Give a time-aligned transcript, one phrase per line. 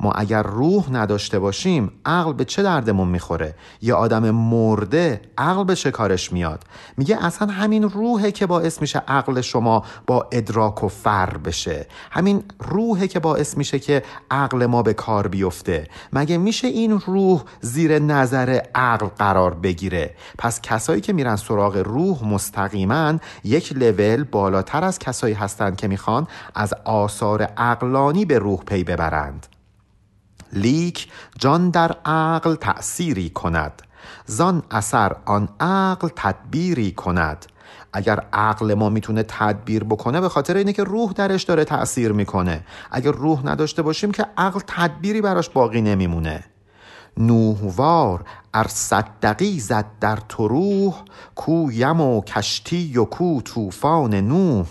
[0.00, 5.76] ما اگر روح نداشته باشیم عقل به چه دردمون می‌خوره؟ یه آدم مرده عقل به
[5.76, 6.64] چه کارش میاد؟
[6.96, 11.86] میگه اصلا همین روحه که باعث میشه عقل شما با ادراک و فر بشه.
[12.10, 15.88] همین روحه که باعث میشه که عقل ما به کار بیفته.
[16.12, 22.24] مگه میشه این روح زیر نظر عقل قرار بگیره؟ پس کسایی که میرن سراغ روح
[22.24, 28.84] مستقیما یک لول بالاتر از کسایی هستند که می‌خوان از آثار عقلانی به روح پی
[28.84, 29.55] ببرند.
[30.52, 31.08] لیک
[31.38, 33.82] جان در عقل تأثیری کند.
[34.26, 37.46] زان اثر آن عقل تدبیری کند.
[37.92, 42.66] اگر عقل ما می‌تونه تدبیر بکنه به خاطر اینه که روح درش داره تأثیر می‌کنه.
[42.90, 46.44] اگر روح نداشته باشیم که عقل تدبیری براش باقی نمیمونه.
[47.16, 48.24] نوهوار
[48.54, 50.94] ار صدقی زد در تو روح
[51.34, 54.66] کو یم و کشتی و کو طوفان نوح.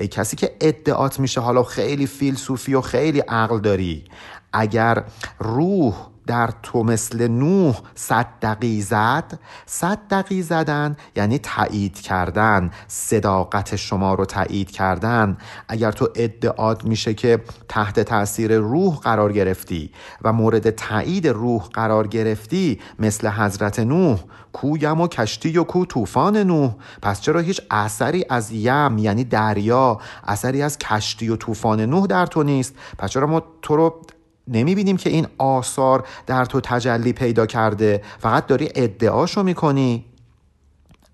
[0.00, 4.04] ای کسی که ادعات میشه حالا خیلی فیلسوفی و خیلی عقل داری.
[4.52, 5.04] اگر
[5.38, 5.94] روح
[6.28, 14.14] در تو مثل نوح صد دقی زد صد دقی زدن یعنی تایید کردن صداقت شما
[14.14, 15.38] رو تایید کردن.
[15.68, 19.90] اگر تو ادعات میشه که تحت تاثیر روح قرار گرفتی
[20.22, 24.18] و مورد تایید روح قرار گرفتی مثل حضرت نوح
[24.52, 29.98] کویم و کشتی و کو طوفان نوح پس چرا هیچ اثری از یم یعنی دریا
[30.24, 34.02] اثری از کشتی و طوفان نوح در تو نیست؟ پس چرا ما تو رو
[34.48, 38.02] نمی‌بینیم که این آثار در تو تجلی پیدا کرده.
[38.18, 40.04] فقط داری ادعاشو می‌کنی.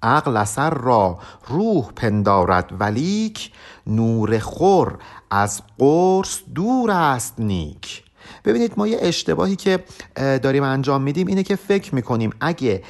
[0.03, 1.19] عقل اثر را
[1.49, 3.53] روح پندارد ولیک
[3.87, 4.99] نور خور
[5.31, 8.05] از قرص دور است نیک.
[8.45, 9.85] ببینید ما یه اشتباهی که
[10.17, 12.83] داریم انجام میدیم اینه که فکر می‌کنیم اگه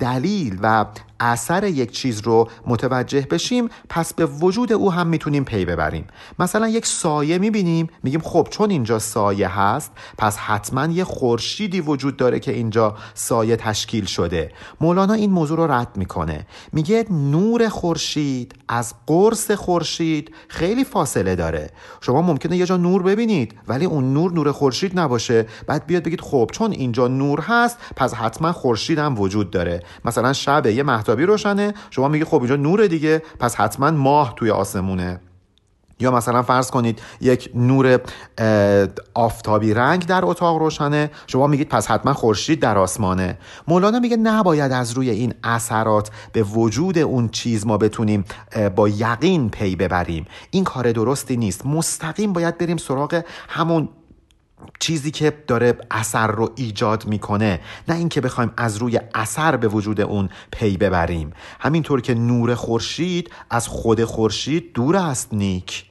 [0.00, 0.86] دلیل و
[1.20, 6.06] اثر یک چیز رو متوجه بشیم پس به وجود او هم می‌تونیم پی ببریم.
[6.38, 12.16] مثلا یک سایه می‌بینیم میگیم خب چون اینجا سایه هست پس حتما یه خورشیدی وجود
[12.16, 14.52] داره که اینجا سایه تشکیل شده.
[14.80, 16.46] مولانا این موضوع رو رد می‌کنه.
[16.72, 21.70] میگه نور خورشید از قرص خورشید خیلی فاصله داره.
[22.00, 25.46] شما ممکنه یه جا نور ببینید ولی اون نور نور خورشید نباشه.
[25.66, 29.82] بعد بیاد بگید خب چون اینجا نور هست پس حتما خورشید هم وجود داره.
[30.04, 34.50] مثلا شب یه آفتابی روشنه شما میگی خب اینجا نور دیگه پس حتما ماه توی
[34.50, 35.20] آسمونه.
[36.00, 38.00] یا مثلا فرض کنید یک نور
[39.14, 43.38] آفتابی رنگ در اتاق روشنه شما میگید پس حتما خورشید در آسمانه.
[43.68, 48.24] مولانا میگه نباید از روی این اثرات به وجود اون چیز ما بتونیم
[48.76, 50.26] با یقین پی ببریم.
[50.50, 51.66] این کار درستی نیست.
[51.66, 53.88] مستقیم باید بریم سراغ همون
[54.80, 60.00] چیزی که داره اثر رو ایجاد می‌کنه نه اینکه بخوایم از روی اثر به وجود
[60.00, 61.32] اون پی ببریم.
[61.60, 65.84] همینطور که نور خورشید از خود خورشید دور است نیک.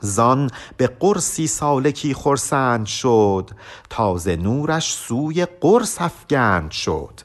[0.00, 3.50] زان به قرصی سالکی خرسند شد
[3.90, 7.20] تازه نورش سوی قرص افگند شد.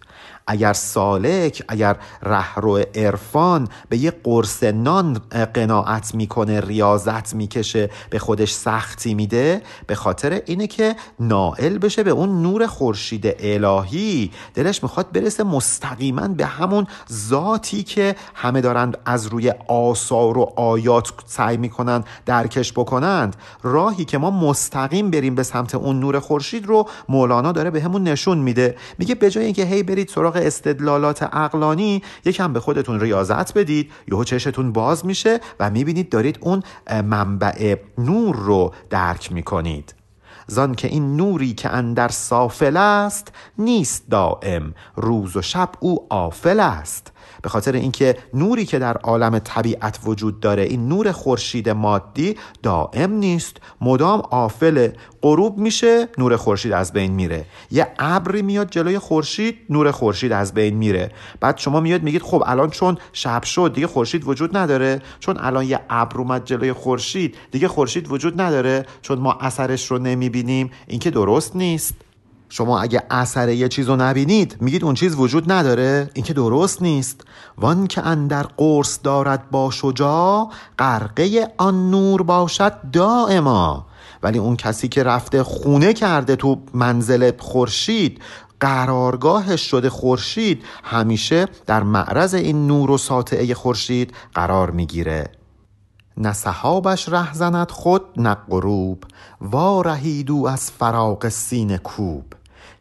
[0.47, 5.21] اگر سالک اگر رهرو عرفان به یه قرص نان
[5.53, 12.11] قناعت می‌کنه ریاضت می‌کشه به خودش سختی میده به خاطر اینه که نائل بشه به
[12.11, 14.31] اون نور خورشید الهی.
[14.53, 21.09] دلش می‌خواد برسه مستقیما به همون ذاتی که همه دارند از روی آثار و آیات
[21.25, 23.35] سعی می‌کنن درکش بکنند.
[23.63, 28.03] راهی که ما مستقیم بریم به سمت اون نور خورشید رو مولانا داره به همون
[28.03, 28.75] نشون میده.
[28.97, 34.23] میگه به جای اینکه هی برید سراغ استدلالات عقلانی یکم به خودتون ریاضت بدید یهو
[34.23, 36.63] چشتون باز میشه و می‌بینید دارید اون
[37.03, 39.95] منبع نور رو درک می‌کنید.
[40.47, 46.59] زان که این نوری که اندر سافل است نیست دائم روز و شب او آفل
[46.59, 47.11] است.
[47.41, 53.11] به خاطر اینکه نوری که در عالم طبیعت وجود داره این نور خورشید مادی دائم
[53.11, 53.57] نیست.
[53.81, 54.89] مدام آفل
[55.21, 57.45] غروب میشه نور خورشید از بین میره.
[57.71, 61.11] یه ابری میاد جلوی خورشید نور خورشید از بین میره.
[61.39, 65.01] بعد شما میاد میگید خب الان چون شب شد دیگه خورشید وجود نداره.
[65.19, 68.85] چون الان یه ابر اومد جلوی خورشید دیگه خورشید وجود نداره.
[69.01, 70.71] چون ما اثرش رو نمی‌بینیم.
[70.87, 71.93] این که درست نیست.
[72.49, 76.09] شما اگه اثر یه چیز رو نبینید میگید اون چیز وجود نداره.
[76.13, 77.21] این که درست نیست.
[77.57, 80.49] وان که اندر قرص دارد با شجاع
[80.79, 83.85] غرقه آن نور باشد دائما.
[84.23, 88.21] ولی اون کسی که رفته خونه کرده تو منزل خورشید
[88.59, 95.31] قرارگاهش شده خورشید همیشه در معرض این نور و ساطعه خورشید قرار می‌گیره.
[96.17, 99.03] نه صحابش ره زند خود نه غروب.
[99.41, 102.23] وا رهیدو از فراق سین کوب.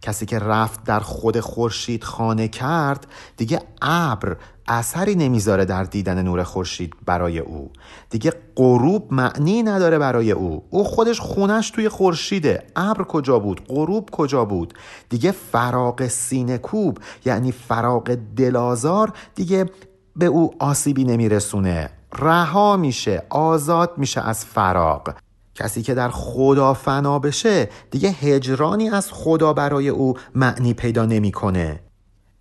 [0.02, 4.36] کسی که رفت در خود خورشید خانه کرد دیگه ابر
[4.68, 7.70] اثری نمی‌ذاره در دیدن نور خورشید برای او.
[8.10, 10.64] دیگه غروب معنی نداره برای او.
[10.70, 12.66] او خودش خونش توی خورشیده.
[12.76, 14.74] ابر کجا بود؟ غروب کجا بود؟
[15.08, 19.70] دیگه فراق سینه کوب یعنی فراق دلازار دیگه
[20.16, 21.90] به او آسیبی نمیرسونه.
[22.18, 25.14] رها میشه آزاد میشه از فراق
[25.54, 31.80] کسی که در خدا فنا بشه دیگه هجرانی از خدا برای او معنی پیدا نمی‌کنه.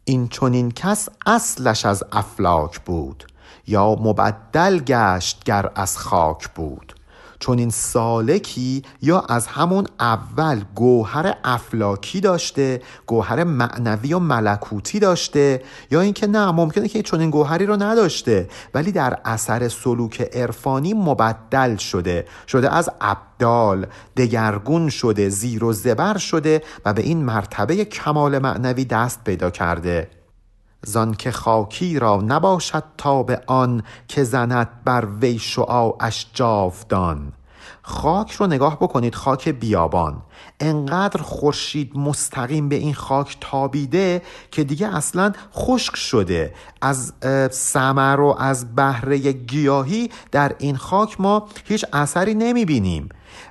[0.06, 3.24] این چونین کس اصلش از افلاک بود
[3.68, 6.93] یا مبدل گشت گر از خاک بود.
[7.44, 15.62] چون این سالکی یا از همون اول گوهر افلاکی داشته گوهر معنوی و ملکوتی داشته
[15.92, 20.94] یا اینکه نه ممکنه که چون این گوهری رو نداشته ولی در اثر سلوک عرفانی
[20.94, 22.26] مبدل شده.
[22.48, 23.86] شده از ابدال
[24.18, 30.23] دگرگون شده زیر و زبر شده و به این مرتبه کمال معنوی دست پیدا کرده.
[30.86, 37.34] زان که خاکی را نباشد تا به آن که زند بر وی شعاعش جاودان.
[37.82, 40.22] خاک رو نگاه بکنید خاک بیابان.
[40.60, 46.54] انقدر خورشید مستقیم به این خاک تابیده که دیگه اصلا خشک شده.
[46.82, 47.14] از
[47.52, 53.10] سمر و از بهره گیاهی در این خاک ما هیچ اثری نمی‌بینیم.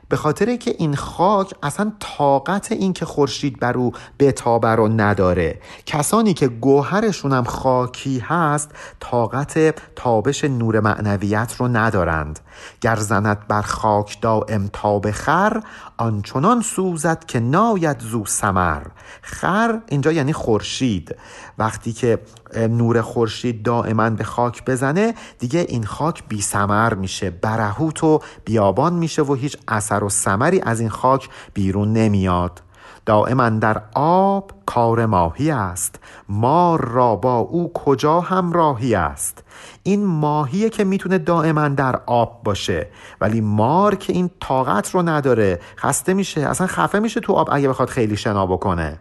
[0.08, 5.60] به خاطر که این خاک اصلا طاقت این که خورشید بر او بتابه رو نداره.
[5.86, 12.40] کسانی که گوهرشون هم خاکی هست طاقت تابش نور معنویت رو ندارند.
[12.80, 15.62] گر زند بر خاک دائم تاب خر
[16.02, 18.82] آنچنان سوزد که ناید زو سمر
[19.22, 21.16] خر اینجا یعنی خورشید.
[21.58, 22.18] وقتی که
[22.56, 27.30] نور خورشید دائما به خاک بزنه دیگه این خاک بی سمر میشه.
[27.30, 32.62] برهوت و بیابان میشه و هیچ اثر و سمری از این خاک بیرون نمیاد.
[33.06, 35.98] دائما در آب کار ماهی است.
[36.28, 39.41] مار را با او کجا همراهی است؟
[39.82, 42.86] این ماهیه که می‌تونه دائما در آب باشه.
[43.20, 47.68] ولی مار که این طاقت رو نداره خسته میشه اصلا خفه میشه تو آب اگه
[47.68, 48.98] بخواد خیلی شنا بکنه.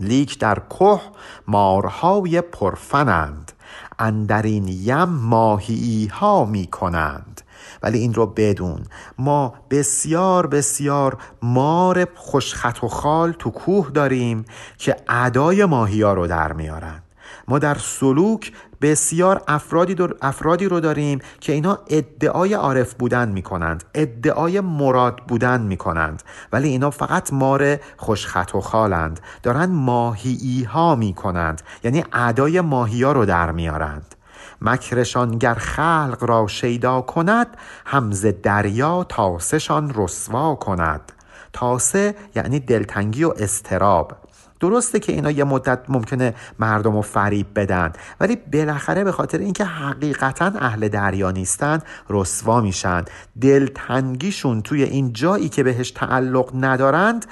[0.00, 1.00] لیک در که
[1.46, 3.52] مارهای پرفنند.
[3.98, 7.40] اندرین یم ماهی ها می کنند
[7.82, 8.82] ولی این رو بدون.
[9.18, 14.44] ما بسیار بسیار مار خوشخط و خال تو کوه داریم
[14.78, 17.02] که ادای ماهی ها رو در میارن.
[17.48, 24.60] ما در سلوک بسیار افرادی, افرادی رو داریم که اینا ادعای عارف بودن می‌کنند ادعای
[24.60, 26.22] مراد بودن می‌کنند.
[26.52, 29.20] ولی اینا فقط مار خوشخط و خالند.
[29.42, 34.14] دارن ماهی ها می‌کنند یعنی ادای ماهی ها رو در میارند.
[34.62, 37.46] مکرشان گر خلق را شیدا کند
[37.86, 41.12] همز دریا تاسشان رسوا کند.
[41.52, 44.12] تاسه یعنی دلتنگی و استراب
[44.60, 49.64] درسته که اینا یه مدت ممکنه مردم رو فریب بدن ولی بالاخره به خاطر اینکه
[49.64, 51.78] حقیقتا اهل دریا نیستن
[52.10, 53.04] رسوا میشن.
[53.40, 57.26] دلتنگیشون توی این جایی که بهش تعلق ندارند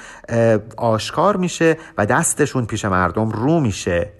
[0.76, 4.12] آشکار میشه و دستشون پیش مردم رو میشه.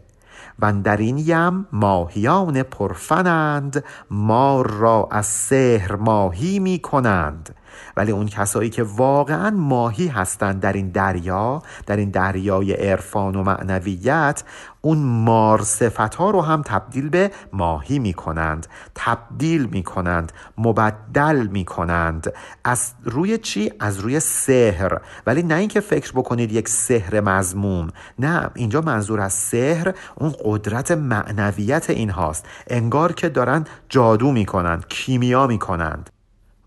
[0.58, 7.54] و در این یم ماهیان پرفنند مار را از سحر ماهی می کنند
[7.96, 13.42] ولی اون کسایی که واقعا ماهی هستند در این دریا در این دریای عرفان و
[13.42, 14.44] معنویت
[14.80, 21.46] اون مار صفت ها رو هم تبدیل به ماهی می کنند تبدیل می کنند مبدل
[21.46, 22.32] می کنند
[22.64, 24.98] از روی چی؟ از روی سحر.
[25.26, 27.88] ولی نه اینکه فکر بکنید یک سحر مزموم
[28.18, 34.46] نه اینجا منظور از سحر اون قدرت معنویت این هاست انگار که دارن جادو می
[34.46, 36.10] کنند کیمیا می کنند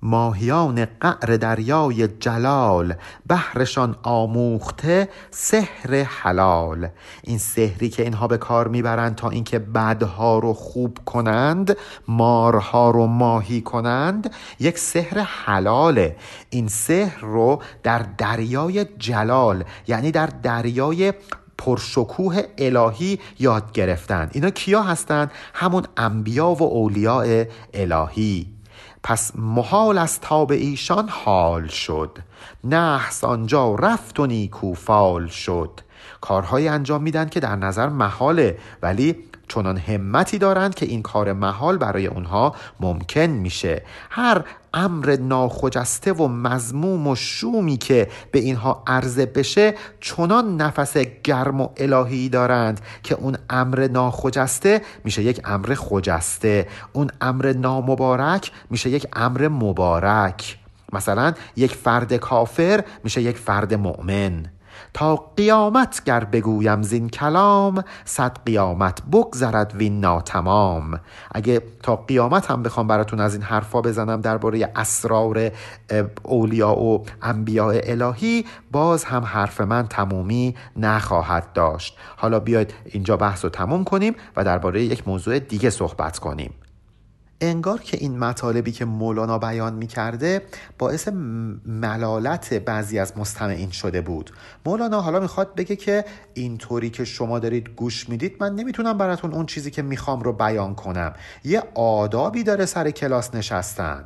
[0.02, 2.94] ماهیان قعر دریای جلال
[3.28, 6.88] بهرشان آموخته سحر حلال.
[7.24, 11.78] این سحری که اینها به کار می‌برند تا اینکه بدها رو خوب کنند
[12.08, 16.16] مارها رو ماهی کنند یک سحر حلاله.
[16.50, 21.14] این سحر رو در دریای جلال یعنی در دریای
[21.58, 24.32] پرشکوه الهی یاد گرفتند.
[24.34, 28.59] اینا کیا هستند؟ همون انبیا و اولیاء الهی.
[29.04, 32.18] پس محال از تاب ایشان حال شد.
[32.64, 35.82] نحس آنجا رفت و نیکو فال شد.
[36.22, 39.16] کارهایی انجام میدن که در نظر محاله ولی
[39.50, 43.82] چنان همتی دارند که این کار محال برای اونها ممکن میشه.
[44.10, 51.62] هر امر ناخجسته و مزموم و شومی که به اینها عرضه بشه چنان نفس گرم
[51.62, 56.68] و الهی دارند که اون امر ناخجسته میشه یک امر خجسته.
[56.94, 60.58] اون امر نامبارک میشه یک امر مبارک.
[60.94, 64.46] مثلا یک فرد کافر میشه یک فرد مؤمن.
[64.94, 71.00] تا قیامت گر بگویم زین کلام صد قیامت بگذرد وین ناتمام.
[71.32, 75.52] اگه تا قیامت هم بخوام براتون از این حرفا بزنم درباره اسرار
[76.24, 81.98] اولیا و انبیاء الهی باز هم حرف من تمومی نخواهد داشت.
[82.18, 86.54] حالا بیاید اینجا بحث رو تموم کنیم و درباره یک موضوع دیگه صحبت کنیم.
[87.42, 90.42] انگار که این مطالبی که مولانا بیان می کرده
[90.78, 91.08] باعث
[91.66, 94.32] ملالت بعضی از مستمعین شده بود.
[94.66, 99.46] مولانا حالا می‌خواد بگه که اینطوری که شما دارید گوش می‌دید من نمی‌تونم براتون اون
[99.46, 101.14] چیزی که می‌خوام رو بیان کنم.
[101.44, 104.04] یه آدابی داره سر کلاس نشستن.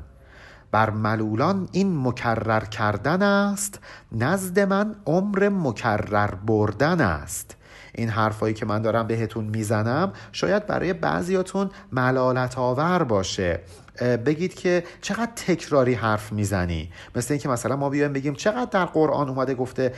[0.72, 3.80] بر ملولان این مکرر کردن است
[4.12, 7.56] نزد من عمر مکرر بردن است.
[7.96, 13.60] این حرفایی که من دارم بهتون می‌زنم شاید برای بعضیاتون ملالت آور باشه.
[14.02, 19.30] بگید که چقدر تکراری حرف می‌زنی؟ مثل اینکه مثلا ما بیایم بگیم چقدر در قرآن
[19.30, 19.94] اومده گفته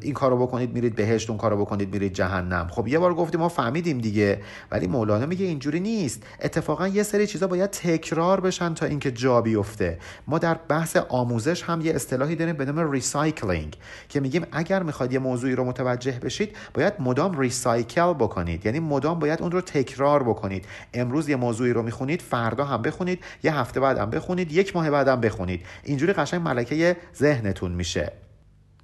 [0.00, 2.68] این کارو بکنید میرید بهشت اون کارو بکنید میرید جهنم.
[2.70, 4.40] خب یه بار گفتیم ما فهمیدیم دیگه
[4.70, 6.22] ولی مولانا میگه اینجوری نیست.
[6.42, 9.98] اتفاقا یه سری چیزا باید تکرار بشن تا اینکه جا بیفته.
[10.26, 13.76] ما در بحث آموزش هم یه اصطلاحی داریم به نام recycling
[14.08, 18.66] که میگیم اگر می‌خواد یه موضوعی رو متوجه بشید باید مدام recycle بکنید.
[18.66, 20.64] یعنی مدام باید اون رو تکرار بکنید.
[20.94, 23.13] امروز یه موضوعی رو می‌خونید فردا هم بخونید.
[23.42, 25.66] یه هفته بعدم بخونید یک ماه بعدم بخونید.
[25.82, 28.12] اینجوری قشنگ ملکه ذهنتون میشه.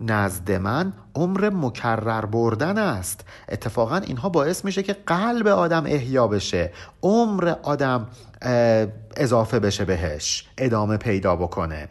[0.01, 3.25] نزد من عمر مکرر بردن است.
[3.49, 6.73] اتفاقا اینها باعث میشه که قلب آدم احیا بشه.
[7.03, 8.07] عمر آدم
[9.17, 11.89] اضافه بشه بهش ادامه پیدا بکنه.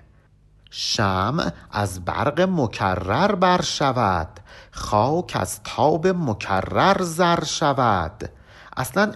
[0.72, 4.40] شم از برق مکرر بر شود.
[4.72, 8.30] خاک از تاب مکرر زر شود.
[8.78, 9.12] اصلا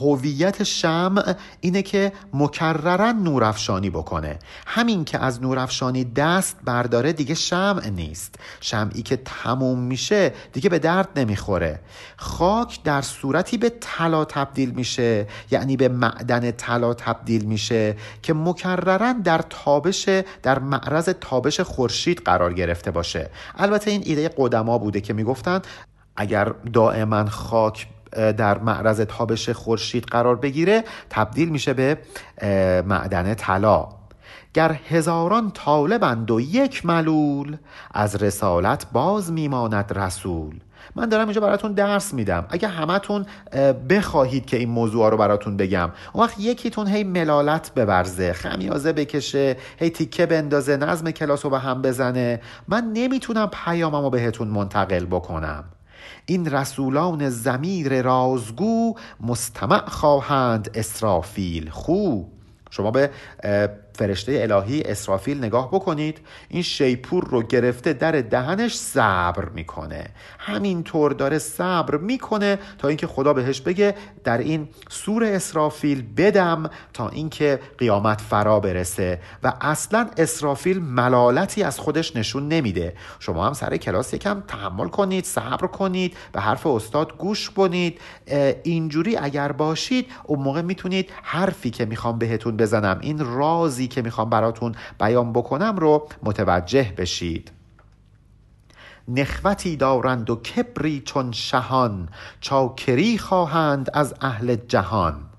[0.00, 4.38] هویت شمع اینه که مکررا نورافشانی بکنه.
[4.66, 8.34] همین که از نورافشانی دست برداره دیگه شمع نیست.
[8.60, 11.80] شمعی که تموم میشه دیگه به درد نمی‌خوره.
[12.16, 19.12] خاک در صورتی به طلا تبدیل میشه یعنی به معدن طلا تبدیل میشه که مکررا
[19.12, 20.08] در تابش
[20.42, 23.30] در معرض تابش خورشید قرار گرفته باشه.
[23.58, 25.62] البته این ایده قدما بوده که می‌گفتن
[26.16, 31.98] اگر دائما خاک در معرض تابش خورشید قرار بگیره تبدیل میشه به
[32.86, 33.88] معدن طلا.
[34.54, 37.56] گر هزاران طالبند و یک ملول
[37.94, 40.54] از رسالت باز میماند رسول.
[40.96, 42.46] من دارم اینجا براتون درس میدم.
[42.48, 43.26] اگه همتون
[43.88, 45.90] بخواهید که این موضوع رو براتون بگم.
[46.12, 51.58] اون وقت یکیتون هی ملالت ببرزه خمیازه بکشه هی تیکه بندازه نظم کلاس رو به
[51.58, 52.40] هم بزنه.
[52.68, 55.64] من نمی‌تونم پیامم رو بهتون منتقل بکنم.
[56.26, 62.22] این رسولان زمیر رازگو مستمع خواهند اسرافیل خو.
[62.70, 63.10] شما به
[63.94, 70.06] فرشته الهی اسرافیل نگاه بکنید این شیپور رو گرفته در دهنش صبر می‌کنه.
[70.38, 77.08] همینطور داره صبر می‌کنه تا اینکه خدا بهش بگه در این سور اسرافیل بدم تا
[77.08, 82.94] اینکه قیامت فرا برسه و اصلا اسرافیل ملالتی از خودش نشون نمیده.
[83.18, 88.00] شما هم سر کلاس یکم تحمل کنید صبر کنید به حرف استاد گوش کنید
[88.62, 94.30] اینجوری اگر باشید اون موقع می‌تونید حرفی که می‌خوام بهتون بزنم این رازی که می‌خوام
[94.30, 97.52] براتون بیان بکنم رو متوجه بشید.
[99.08, 102.08] نخوتی دارند و کبری چون شهان
[102.40, 105.33] چاکری خواهند از اهل جهان.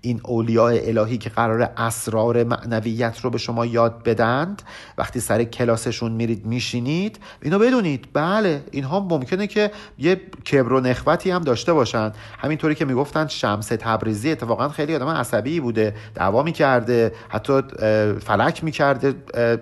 [0.00, 4.62] این اولیاء الهی که قرار اسرار معنویت رو به شما یاد بدند
[4.98, 8.08] وقتی سر کلاسشون میرید میشینید اینو بدونید.
[8.12, 10.20] بله اینها ممکنه که یه
[10.52, 12.12] کبر و نخوتی هم داشته باشن.
[12.38, 17.62] همینطوری که می‌گفتن شمس تبریزی اتفاقا خیلی آدم عصبی بوده دعوا می‌کرده حتی
[18.20, 19.14] فلک می‌کرده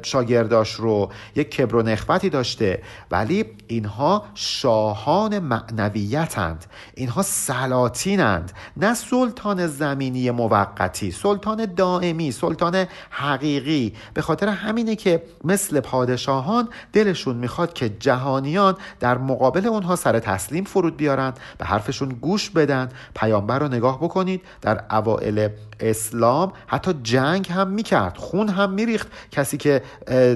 [0.02, 1.12] شاگرداش رو.
[1.36, 2.82] یک کبر و نخوتی داشته.
[3.10, 6.64] ولی اینها شاهان معنویتند.
[6.94, 8.52] اینها سلاطینند.
[8.76, 13.94] نه سلطان زمینی موقتی سلطان دائمی سلطان حقیقی.
[14.14, 20.64] به خاطر همینه که مثل پادشاهان دلشون می‌خواد که جهانیان در مقابل اونها سر تسلیم
[20.64, 22.88] فرود بیارن به حرفشون گوش بدن.
[23.14, 25.48] پیامبر رو نگاه بکنید در اوائل
[25.80, 29.08] اسلام حتی جنگ هم می‌کرد خون هم میریخت.
[29.30, 29.82] کسی که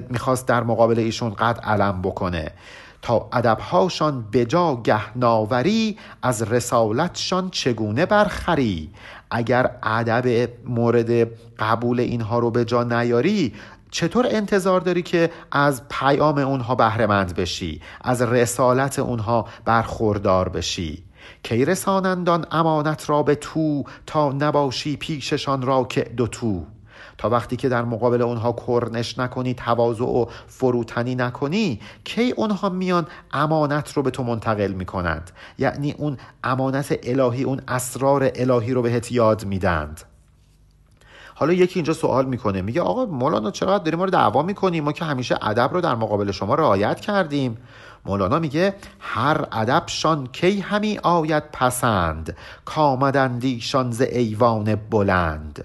[0.09, 2.53] می‌خواست در مقابل ایشون قد علم بکنه.
[3.03, 8.91] تا ادبهاشان بجا گهناوری از رسالتشان چگونه برخری؟
[9.31, 13.55] اگر ادب مورد قبول اینها رو به جا نیاری
[13.91, 21.05] چطور انتظار داری که از پیام اونها بهرهمند بشی از رسالت اونها برخوردار بشی؟
[21.43, 26.65] کی رسانندان امانت را به تو تا نباشی پیششان را که دو تو؟
[27.19, 33.07] تا وقتی که در مقابل اونها کرنش نکنی تواضع و فروتنی نکنی کی اونها میان
[33.33, 39.13] امانت رو به تو منتقل می‌کنند؟ یعنی اون امانت الهی اون اسرار الهی رو بهت
[39.13, 40.01] یاد میدند.
[41.35, 44.93] حالا یکی اینجا سوال می‌کنه میگه آقا مولانا چقدر داریم ما رو دعوا می‌کنیم؟ ما
[44.93, 47.59] که همیشه ادب رو در مقابل شما رعایت کردیم.
[48.07, 55.65] مولانا میگه هر ادبشان کی همی آید پسند کامدندیشان ز ایوان بلند.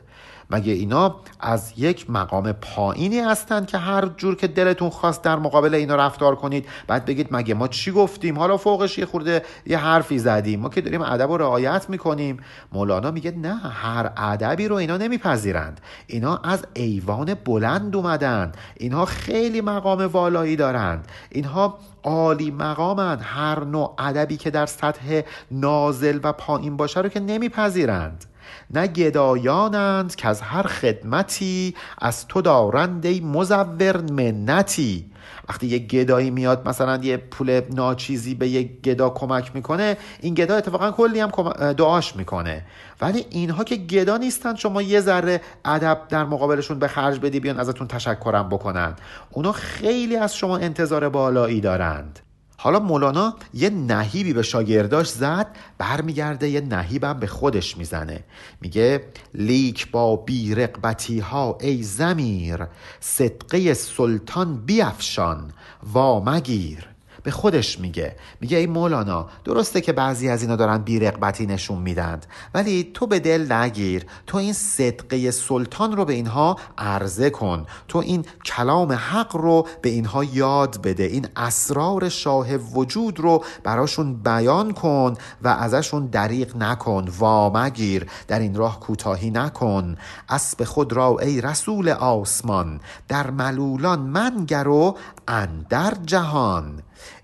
[0.54, 5.76] مگه اینا از یک مقام پایینی هستند که هر جور که دلتون خواست در مقابل
[5.76, 10.20] اینا رفتار کنید؟ بعد بگید مگه ما چی گفتیم؟ حالا فوقش یه خورده یه حرفی
[10.20, 10.60] زدیم.
[10.60, 12.38] ما که داریم ادب و رعایت می‌کنیم.
[12.72, 15.82] مولانا میگه نه هر ادبی رو اینا نمیپذیرند.
[16.08, 18.52] اینا از ایوان بلند اومدن.
[18.78, 21.08] اینها خیلی مقام والایی دارند.
[21.30, 27.20] اینها عالی مقامند هر نوع ادبی که در سطح نازل و پایین باشه رو که
[27.20, 28.26] نمیپذیرند.
[28.74, 35.14] نه گدایانند که از هر خدمتی از تو دارند ای مزور منتی.
[35.50, 40.56] وقتی یه گدایی میاد مثلا یه پول ناچیزی به یه گدا کمک می‌کنه این گدا
[40.56, 41.30] اتفاقا کلی هم
[41.74, 42.66] دعاش می‌کنه.
[43.02, 47.60] ولی اینها که گدا نیستن شما یه ذره ادب در مقابلشون به خرج بدی بیان
[47.60, 48.96] ازتون تشکرم بکنن.
[49.32, 52.20] اونا خیلی از شما انتظار بالایی دارند.
[52.64, 55.48] حالا مولانا یه نهیبی به شاگرداش زد
[55.78, 58.24] برمیگرده یه نهیبم به خودش می‌زنه.
[58.62, 62.68] میگه لیک با بیرقبتی ها ای زمیر
[63.00, 65.52] صدقه سلطان بیافشان
[65.94, 66.88] وا مگیر.
[67.24, 68.16] به خودش میگه.
[68.42, 72.26] میگه ای مولانا درسته که بعضی از اینا دارن بیرقبتی نشون میدند.
[72.54, 74.06] ولی تو به دل نگیر.
[74.28, 77.66] تو این صدقه سلطان رو به اینها عرضه کن.
[77.88, 81.04] تو این کلام حق رو به اینها یاد بده.
[81.04, 87.08] این اسرار شاه وجود رو براشون بیان کن و ازشون دریق نکن.
[87.20, 88.08] وامگیر.
[88.28, 89.98] در این راه کوتاهی نکن.
[90.30, 92.80] اسب خود را ای رسول آسمان.
[93.08, 96.84] در ملولان منگر و اندر جهان.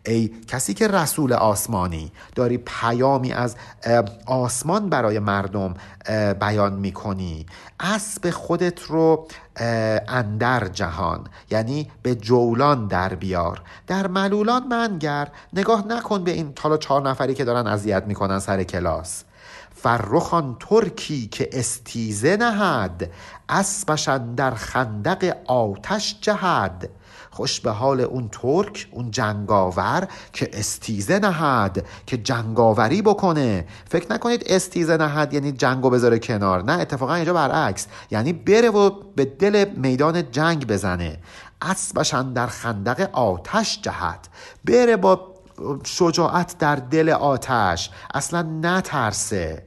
[0.09, 3.55] ای کسی که رسول آسمانی داری پیامی از
[4.25, 5.73] آسمان برای مردم
[6.39, 7.45] بیان می‌کنی.
[7.79, 9.27] اسب خودت رو
[10.07, 13.61] اندر جهان یعنی به جولان در بیار.
[13.87, 18.63] در ملولان منگر نگاه نکن به این حالا چهار نفری که دارن اذیت می‌کنن سر
[18.63, 19.23] کلاس.
[19.75, 23.11] فرخان ترکی که استیزه نهد
[23.49, 26.89] اسبشن در خندق آتش جهد.
[27.39, 33.65] خوش به حال اون ترک اون جنگاور که استیزه نهد که جنگاوری بکنه.
[33.89, 36.63] فکر نکنید استیزه نهد یعنی جنگو بذاره کنار.
[36.63, 37.87] نه اتفاقا اینجا برعکس.
[38.11, 41.19] یعنی بره و به دل میدان جنگ بزنه.
[41.61, 44.27] اسبشن در خندق آتش جهد.
[44.65, 45.35] بره با
[45.83, 47.89] شجاعت در دل آتش.
[48.13, 49.65] اصلا نترسه.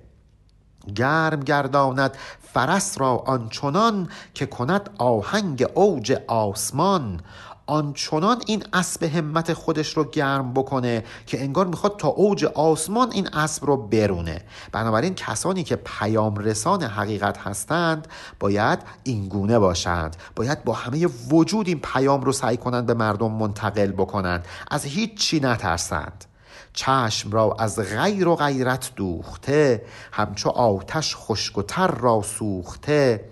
[0.94, 2.16] گرم گرداند
[2.54, 7.20] فرس را آنچنان که کند آهنگ اوج آسمان.
[7.66, 13.28] آنچنان این اسب همت خودش رو گرم بکنه که انگار می‌خواد تا اوج آسمان این
[13.34, 14.44] اسب رو برونه.
[14.72, 18.08] بنابراین کسانی که پیام رسان حقیقت هستند
[18.40, 20.16] باید اینگونه باشند.
[20.36, 24.46] باید با همه وجود این پیام رو سعی کنند به مردم منتقل بکنند.
[24.70, 26.24] از هیچ چی نترسند.
[26.72, 33.24] چشم را از غیر و غیرت دوخته همچو آتش خشک و تر را سوخته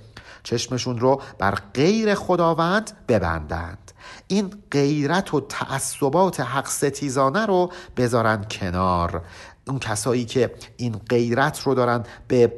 [0.43, 3.90] چشمشون رو بر غیر خداوند ببندند.
[4.29, 9.23] این غیرت و تعصبات حق ستیزانه رو بذارن کنار.
[9.71, 12.53] اون کسایی که این غیرت رو دارن به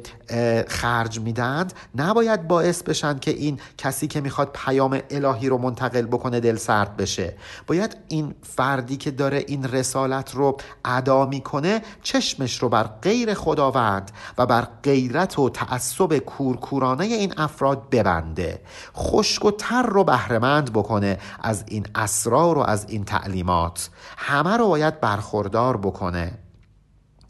[0.67, 6.39] خرج میدند نباید باعث بشن که این کسی که می‌خواد پیام الهی رو منتقل بکنه
[6.39, 7.35] دل سرد بشه.
[7.67, 14.11] باید این فردی که داره این رسالت رو ادا می‌کنه چشمش رو بر غیر خداوند
[14.37, 18.61] و بر غیرت و تعصب کورکورانه این افراد ببنده.
[18.95, 23.89] خشک و تر رو بهرهمند بکنه از این اسرار و از این تعلیمات.
[24.17, 26.42] همه رو باید برخوردار بکنه.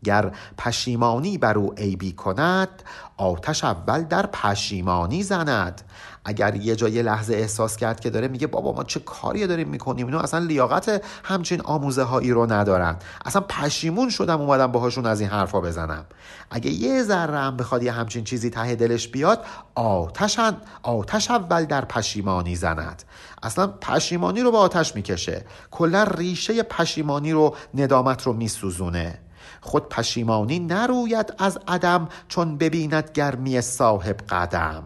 [0.04, 2.84] گر پشیمانی بر او عیبی کند
[3.18, 5.82] آتش اول در پشیمانی زند.
[6.26, 10.06] اگر یه جای لحظه احساس کرد که داره میگه بابا ما چه کاری داریم می‌کنیم
[10.06, 12.96] اینو اصلا لیاقت همچین آموزه هایی رو ندارن.
[13.26, 16.06] اصلا پشیمون شدم اومدم باهاشون از این حرفا بزنم.
[16.52, 20.40] اگه یه ذره هم بخواد یه همچین چیزی ته دلش بیاد آتش,
[20.84, 23.04] آتش اول در پشیمانی زند.
[23.44, 25.46] اصلا پشیمانی رو به آتش می‌کشه.
[25.72, 29.20] کلا ریشه پشیمانی رو ندامت رو میسوزونه.
[29.66, 34.84] خود پشیمانی نروید از عدم چون ببیند گرمی صاحب قدم.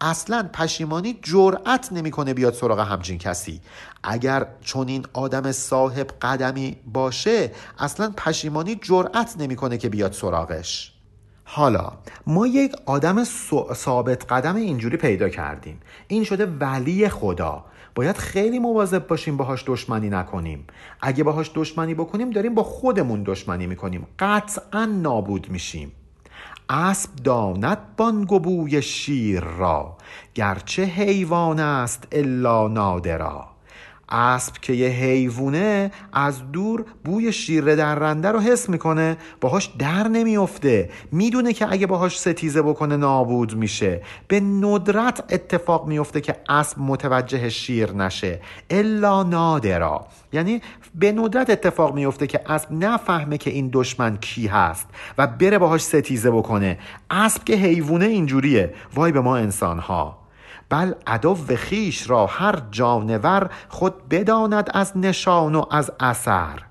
[0.00, 3.60] اصلا پشیمانی جرأت نمی‌کنه بیاد سراغ همچین کسی.
[4.02, 10.92] اگر چون این آدم صاحب قدمی باشه اصلا پشیمانی جرأت نمی‌کنه که بیاد سراغش.
[11.44, 11.92] حالا
[12.26, 13.24] ما یک آدم
[13.74, 15.80] ثابت قدم اینجوری پیدا کردیم.
[16.08, 17.64] این شده ولی خدا.
[18.00, 20.66] باید خیلی مواظب باشیم باهاش دشمنی نکنیم.
[21.00, 24.06] اگه باهاش دشمنی بکنیم داریم با خودمون دشمنی می‌کنیم.
[24.18, 25.92] قطعا نابود میشیم.
[26.68, 29.96] اسب داند بانگ بوی شیر را
[30.34, 33.49] گرچه حیوان است الا نادرا.
[34.10, 39.16] اسب که یه حیوونه از دور بوی شیر درنده رو حس می‌کنه.
[39.40, 40.90] باهاش در نمیافته.
[41.12, 44.02] می‌دونه که اگه باهاش ستیزه بکنه نابود میشه.
[44.28, 48.40] به ندرت اتفاق میفته که اسب متوجه شیر نشه.
[48.70, 50.06] الا نادرا.
[50.32, 50.62] یعنی
[50.94, 54.86] به ندرت اتفاق میفته که اسب نفهمه که این دشمن کی هست
[55.18, 56.78] و بره باهاش ستیزه بکنه.
[57.10, 58.74] اسب که حیوونه اینجوریه.
[58.94, 60.19] وای به ما انسان ها
[60.70, 66.62] بل عدو خیش را هر جانور خود بداند از نشان و از اثر.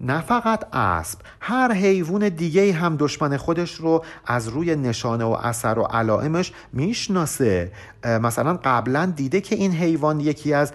[0.00, 5.78] نه فقط اسب هر حیوان دیگه هم دشمن خودش رو از روی نشانه و اثر
[5.78, 7.72] و علائمش می‌شناسه.
[8.04, 10.72] مثلا قبلا دیده که این حیوان یکی از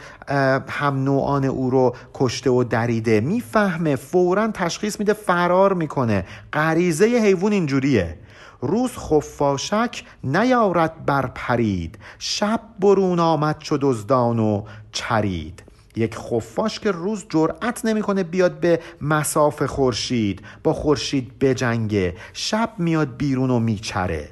[0.70, 3.22] هم نوعان او رو کشته و دریده.
[3.22, 6.26] می‌فهمه فورا تشخیص میده فرار می‌کنه.
[6.54, 8.18] غریزه حیوان اینجوریه.
[8.64, 15.64] روز خفاشک نیارد بر پرید شب برون آمد چو دزدان و چرید.
[15.96, 23.18] یک خفاش که روز جرأت نمی‌کنه بیاد به مساف خورشید با خورشید بجنگه شب میاد
[23.18, 24.30] بیرون و میچره.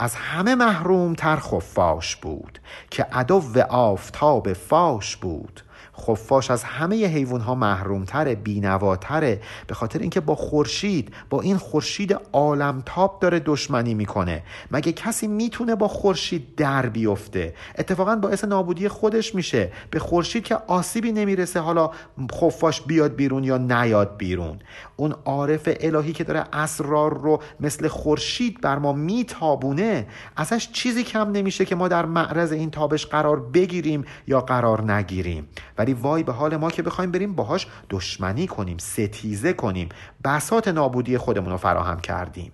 [0.00, 2.58] از همه محروم تر خفاش بود
[2.90, 5.60] که عدو آفتاب فاش بود.
[6.06, 9.40] خفاش از همه حیوان ها محرومتره بینواتره.
[9.66, 14.42] به خاطر اینکه با خورشید با این خورشید عالمتاب داره دشمنی می‌کنه.
[14.70, 19.72] مگه کسی می‌تونه با خورشید در بیفته؟ اتفاقا باعث نابودی خودش میشه.
[19.90, 21.90] به خورشید که آسیبی نمی‌رسه حالا
[22.32, 24.58] خفاش بیاد بیرون یا نیاد بیرون.
[24.96, 30.06] اون عارف الهی که داره اسرار رو مثل خورشید بر ما میتابونه
[30.36, 35.48] ازش چیزی کم نمیشه که ما در معرض این تابش قرار بگیریم یا قرار نگیریم.
[35.78, 39.88] ولی وای به حال ما که بخوایم بریم باهاش دشمنی کنیم ستیزه کنیم.
[40.24, 42.52] بسات نابودی خودمون رو فراهم کردیم.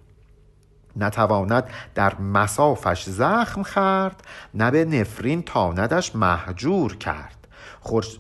[0.97, 7.44] نتواند در مسافش زخم خرد نه به نفرین تاندش محجور کرد.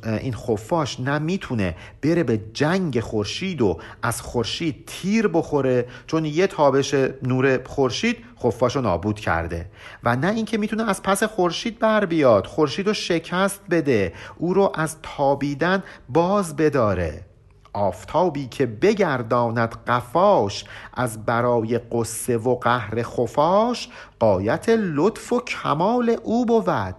[0.05, 5.87] این خفاش نه می‌تونه بره به جنگ خورشید و از خورشید تیر بخوره.
[6.07, 9.71] چون یه تابش نور خورشید خفاش رو نابود کرده.
[10.05, 12.47] و نه اینکه می‌تونه از پس خورشید بر بیاد.
[12.47, 14.13] خورشید رو شکست بده.
[14.37, 17.25] او رو از تابیدن باز بداره.
[17.73, 23.89] آفتابی که بگرداند قفاش از برای قصه و قهر خفاش
[24.21, 26.95] قایت لطف و کمال او بود.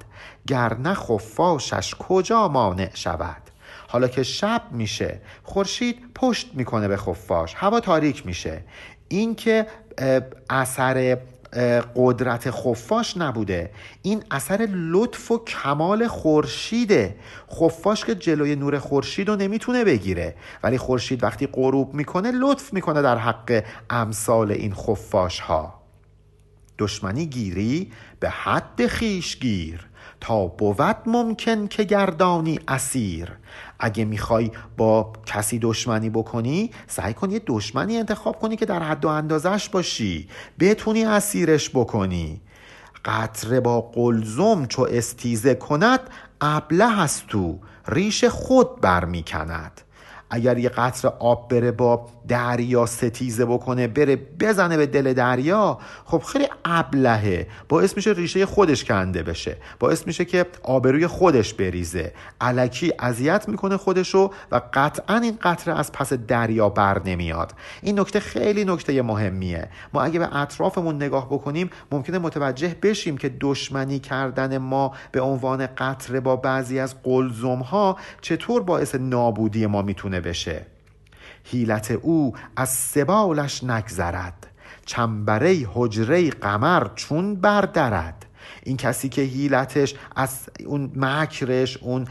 [0.47, 3.41] گر خفاشش کجا مانع شود؟
[3.87, 8.63] حالا که شب میشه خورشید پشت می‌کنه به خفاش هوا تاریک میشه.
[9.07, 9.67] این که
[10.49, 11.17] اثر
[11.95, 13.71] قدرت خفاش نبوده.
[14.01, 17.15] این اثر لطف و کمال خورشیده.
[17.51, 20.35] خفاش که جلوی نور خورشید رو نمی‌تونه بگیره.
[20.63, 25.81] ولی خورشید وقتی غروب می‌کنه لطف می‌کنه در حق امثال این خفاش ها.
[26.79, 29.87] دشمنی گیری به حد خیش گیر.
[30.25, 33.31] تا بود ممکن که گردانی اسیر.
[33.79, 39.05] اگه می‌خوای با کسی دشمنی بکنی سعی کن یه دشمنی انتخاب کنی که در حد
[39.05, 40.29] و اندازش باشی.
[40.59, 42.41] بتونی اسیرش بکنی.
[43.05, 45.99] قطره با قلزم چو استیزه کند
[46.41, 47.59] ابله هست تو.
[47.87, 49.81] ریش خود برمیکند.
[50.29, 56.21] اگر یه قطر آب بره با دریا ستیزه بکنه بره بزنه به دل دریا خب
[56.23, 57.47] خیلی ابلهه.
[57.69, 59.57] باعث میشه ریشه خودش کنده بشه.
[59.79, 62.13] باعث میشه که آبروی خودش بریزه.
[62.41, 67.53] علکی اذیت می‌کنه خودشو و قطعا این قطره از پس دریا بر نمیاد.
[67.81, 69.69] این نکته خیلی نکته مهمیه.
[69.93, 75.67] ما اگه به اطرافمون نگاه بکنیم ممکنه متوجه بشیم که دشمنی کردن ما به عنوان
[75.67, 80.74] قطره با بعضی از قلزم ها چطور باعث نابودی ما می‌تونه بشه.
[81.45, 84.47] حیلت او از سبالش نگذرد.
[84.85, 88.25] چنبره حجره قمر چون بردرد.
[88.63, 92.07] این کسی که هیلتش از اون مکرش اون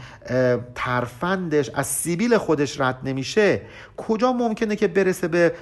[0.75, 3.61] ترفندش از سیبیل خودش رد نمیشه
[3.97, 5.53] کجا ممکنه که برسه به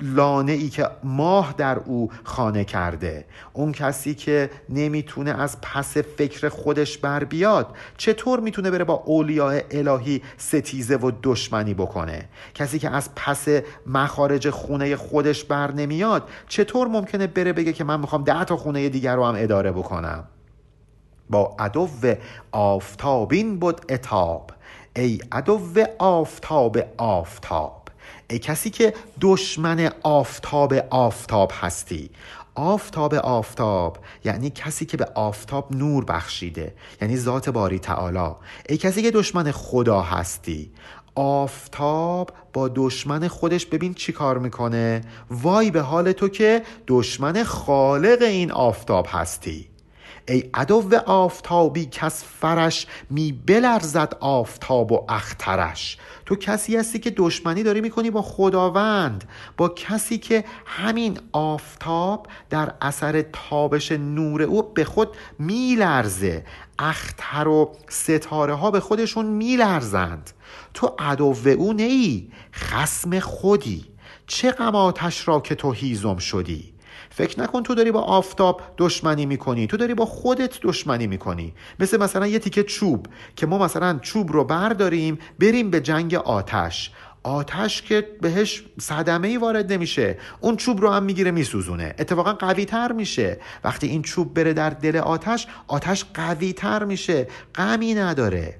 [0.00, 3.24] لانه ای که ماه در او خانه کرده.
[3.52, 9.60] اون کسی که نمی‌تونه از پس فکر خودش بر بیاد چطور می‌تونه بره با اولیاء
[9.70, 13.48] الهی ستیزه و دشمنی بکنه؟ کسی که از پس
[13.86, 18.88] مخارج خونه خودش بر نمیاد چطور ممکنه بره بگه که من می‌خوام ده تا خونه
[18.88, 20.24] دیگر رو هم اداره بکنم؟
[21.30, 21.88] با عدو
[22.52, 24.50] آفتابین بود اتاب
[24.96, 25.60] ای عدو
[25.98, 27.83] آفتاب آفتاب.
[28.28, 32.10] کسی که دشمن آفتاب آفتاب هستی.
[32.54, 38.34] آفتاب آفتاب یعنی کسی که به آفتاب نور بخشیده یعنی ذات باری تعالی.
[38.68, 40.72] ای کسی که دشمن خدا هستی.
[41.14, 48.22] آفتاب با دشمن خودش ببین چی کار می‌کنه؟ وای به حال تو که دشمن خالق
[48.22, 49.73] این آفتاب هستی.
[50.28, 55.98] ای عدو آفتابی کس فرش می بلرزد آفتاب و اخترش.
[56.26, 59.24] تو کسی هستی که دشمنی داری می‌کنی با خداوند
[59.56, 65.08] با کسی که همین آفتاب در اثر تابش نور او به خود
[65.38, 66.44] میلرزه.
[66.78, 70.30] اختر و ستاره ها به خودشون میلرزند.
[70.74, 73.84] تو عدو او نیی خسم خودی.
[74.26, 76.73] چه غماتش را که تو هیزم شدی؟
[77.16, 79.66] فکر نکن تو داری با آفتاب دشمنی می‌کنی.
[79.66, 81.54] تو داری با خودت دشمنی می‌کنی.
[81.80, 86.90] مثل مثلا یه تیکه چوب که ما مثلا چوب رو برداریم بریم به جنگ آتش.
[87.22, 90.18] آتش که بهش صدمه ای وارد نمیشه.
[90.40, 91.94] اون چوب رو هم می‌گیره میسوزونه.
[91.98, 93.40] اتفاقا قوی تر میشه.
[93.64, 97.28] وقتی این چوب بره در دل آتش آتش قوی تر میشه.
[97.54, 98.58] غمی نداره.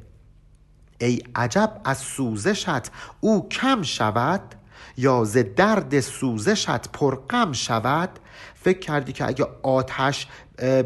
[1.01, 2.91] ای عجب از سوزشت.
[3.21, 4.41] او کم شود
[4.97, 8.11] یا ز درد سوزشت پرغم شود
[8.55, 10.27] فکر کردی که اگه آتش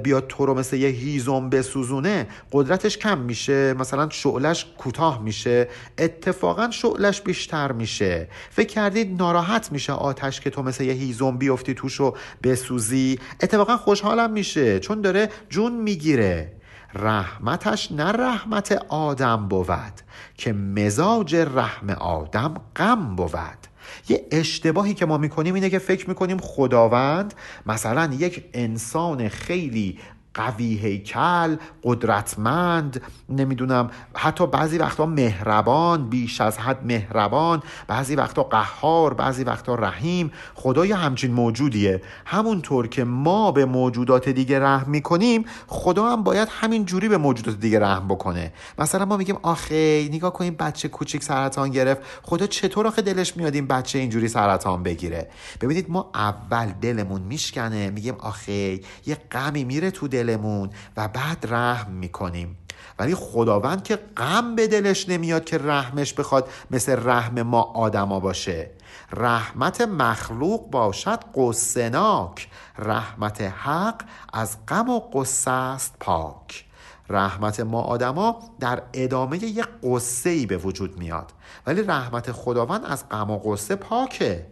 [0.03, 5.69] بیاد تو رو مثل یه هیزم بسوزونه قدرتش کم میشه مثلا شعلش کوتاه میشه
[5.99, 8.29] اتفاقا شعلش بیشتر میشه.
[8.51, 13.77] فکر کردی ناراحت میشه آتش که تو مثل یه هیزم بیفتی توش رو بسوزی؟ اتفاقا
[13.77, 16.53] خوشحالم میشه چون داره جون می‌گیره.
[16.95, 19.93] رحمتش نه رحمت آدم بود
[20.35, 23.68] که مزاج رحم آدم غم بود.
[24.09, 27.35] یه اشتباهی که ما می‌کنیم اینه که فکر می‌کنیم خداوند
[27.67, 29.99] مثلا یک انسان خیلی
[30.35, 39.15] قوی هیکل قدرتمند نمی‌دونم حتی بعضی وقتا مهربان بیش از حد مهربان بعضی وقتا قهار
[39.15, 40.33] بعضی وقتا رحیم.
[40.55, 42.03] خدای همچین موجودیه.
[42.25, 47.61] همونطور که ما به موجودات دیگه رحم می‌کنیم خدا هم باید همین جوری به موجودات
[47.61, 48.53] دیگه رحم بکنه.
[48.79, 52.03] مثلا ما میگیم آخه نگاه کنیم بچه کوچیک سرطان گرفت.
[52.23, 55.29] خدا چطور آخه دلش میاد این بچه اینجوری سرطان بگیره؟
[55.61, 57.91] ببینید ما اول دلمون میشکنه.
[57.91, 62.57] میگیم آخه یه غمی میره تو دل دلمون و بعد رحم می‌کنیم.
[62.99, 68.71] ولی خداوند که غم به دلش نمیاد که رحمش بخواد مثل رحم ما آدما باشه.
[69.13, 76.65] رحمت مخلوق باشد قصناک رحمت حق از غم و قصه است پاک.
[77.09, 81.33] رحمت ما آدما در ادامه یه قصه ای به وجود میاد.
[81.67, 84.47] ولی رحمت خداوند از غم و قصه پاکه.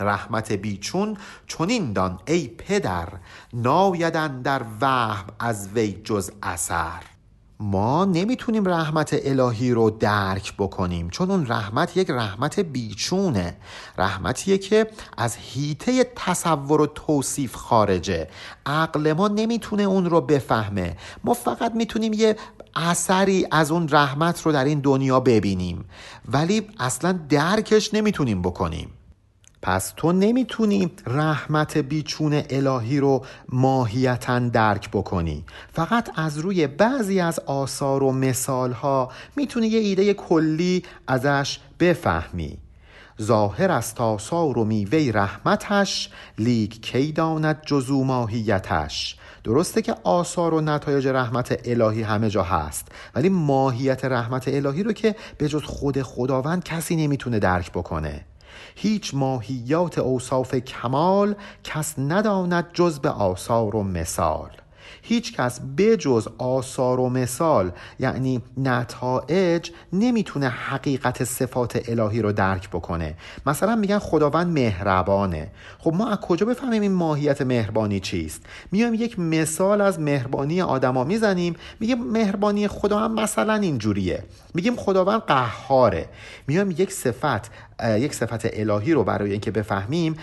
[0.00, 3.08] رحمت بیچون چنین دان ای پدر
[3.52, 7.02] نایدن در وهم از وی جز اثر.
[7.60, 13.56] ما نمی‌تونیم رحمت الهی رو درک بکنیم چون اون رحمت یک رحمت بیچونه.
[13.98, 18.28] رحمتیه که از هیته تصور و توصیف خارجه.
[18.66, 20.96] عقل ما نمی‌تونه اون رو بفهمه.
[21.24, 22.36] ما فقط می‌تونیم یه
[22.76, 25.84] اثری از اون رحمت رو در این دنیا ببینیم.
[26.28, 28.90] ولی اصلا درکش نمی‌تونیم بکنیم.
[29.66, 35.44] پس تو نمی‌تونی رحمت بیچون الهی رو ماهیتا درک بکنی.
[35.72, 42.58] فقط از روی بعضی از آثار و مثال ها می‌تونی یه ایده کلی ازش بفهمی.
[43.22, 49.16] ظاهر است آثار و میوه رحمتش لیک کی داند جزو ماهیتش.
[49.44, 54.92] درسته که آثار و نتایج رحمت الهی همه جا هست ولی ماهیت رحمت الهی رو
[54.92, 58.24] که به جز خود خداوند کسی نمی‌تونه درک بکنه.
[58.74, 61.34] هیچ ماهیات اوصاف کمال
[61.64, 64.50] کس نداند جز به آثار و مثال.
[65.06, 73.14] هیچ کس بجز آثار و مثال یعنی نتایج نمی‌تونه حقیقت صفات الهی رو درک بکنه.
[73.46, 75.50] مثلا میگن خداوند مهربانه.
[75.78, 81.04] خب ما از کجا بفهمیم این ماهیت مهربانی چیست؟ میایم یک مثال از مهربانی آدما
[81.04, 84.24] می‌زنیم میگیم مهربانی خدا هم مثلا اینجوریه.
[84.54, 86.08] میگیم خداوند قهاره.
[86.46, 87.50] میایم یک صفت
[87.84, 90.16] یک صفت الهی رو برای اینکه بفهمیم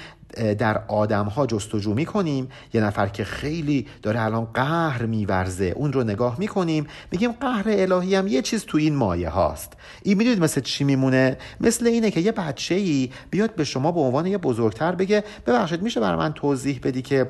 [0.57, 5.93] در آدم ها جستجو می کنیم یه نفر که خیلی داره الان قهر میورزه اون
[5.93, 9.73] رو نگاه می کنیم میگیم قهر الهی هم یه چیز تو این مایه هاست.
[10.03, 13.99] این می‌دونید مثل چی میمونه؟ مثل اینه که یه بچه ای بیاد به شما به
[13.99, 17.27] عنوان یه بزرگتر بگه ببخشید میشه برای من توضیح بدی که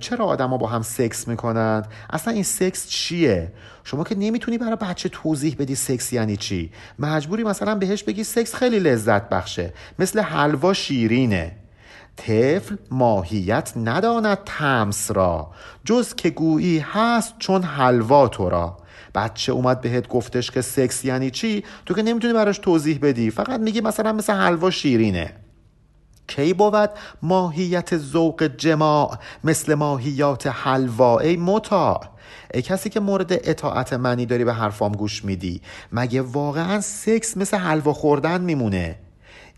[0.00, 3.52] چرا آدما با هم سکس می‌کنند اصلا این سکس چیه؟
[3.84, 6.70] شما که نمی‌تونی برای بچه توضیح بدی سکس یعنی چی.
[6.98, 9.72] مجبوری مثلا بهش بگی سکس خیلی لذت بخشه.
[9.98, 11.52] مثل حلوا شیرینه.
[12.16, 15.50] طفل ماهیت نداند تمس را
[15.84, 18.76] جز که گویی هست چون حلوا تو را.
[19.14, 23.60] بچه اومد بهت گفتش که سکس یعنی چی؟ تو که نمی‌تونی براش توضیح بدی فقط
[23.60, 25.32] میگی مثلا مثل حلوا شیرینه.
[26.26, 26.90] کی بود
[27.22, 32.00] ماهیت ذوق جماع مثل ماهیات حلوا؟ ای مطاع
[32.54, 35.62] ای کسی که مورد اطاعت منی داری به حرفام گوش میدی.
[35.92, 38.98] مگه واقعا سکس مثل حلوا خوردن میمونه؟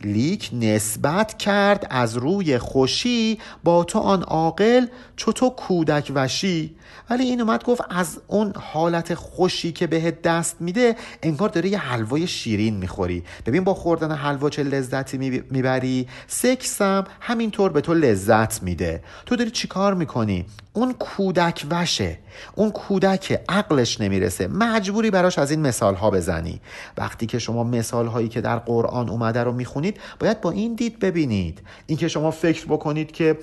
[0.05, 4.87] لیک نسبت کرد از روی خوشی با تو آن عاقل
[5.17, 6.77] چو تو کودک وشی.
[7.11, 11.79] ولی این اومد گفت از اون حالت خوشی که بهت دست میده انگار داره یه
[11.79, 13.25] حلوای شیرین می‌خوری.
[13.47, 15.19] ببین با خوردن حلوا چه لذتی
[15.51, 16.09] می‌بری.
[16.27, 19.03] سکس هم همینطور به تو لذت میده.
[19.27, 22.19] تو داری چیکار می‌کنی؟ اون کودک وشه.
[22.55, 24.49] اون کودک عقلش نمی‌رسه.
[24.49, 26.61] مجبوری براش از این مثال ها بزنی.
[26.99, 30.99] وقتی که شما مثال هایی که در قرآن اومده رو می‌خونید باید با این دید
[30.99, 31.63] ببینید.
[31.87, 33.39] اینکه شما فکر بکنید که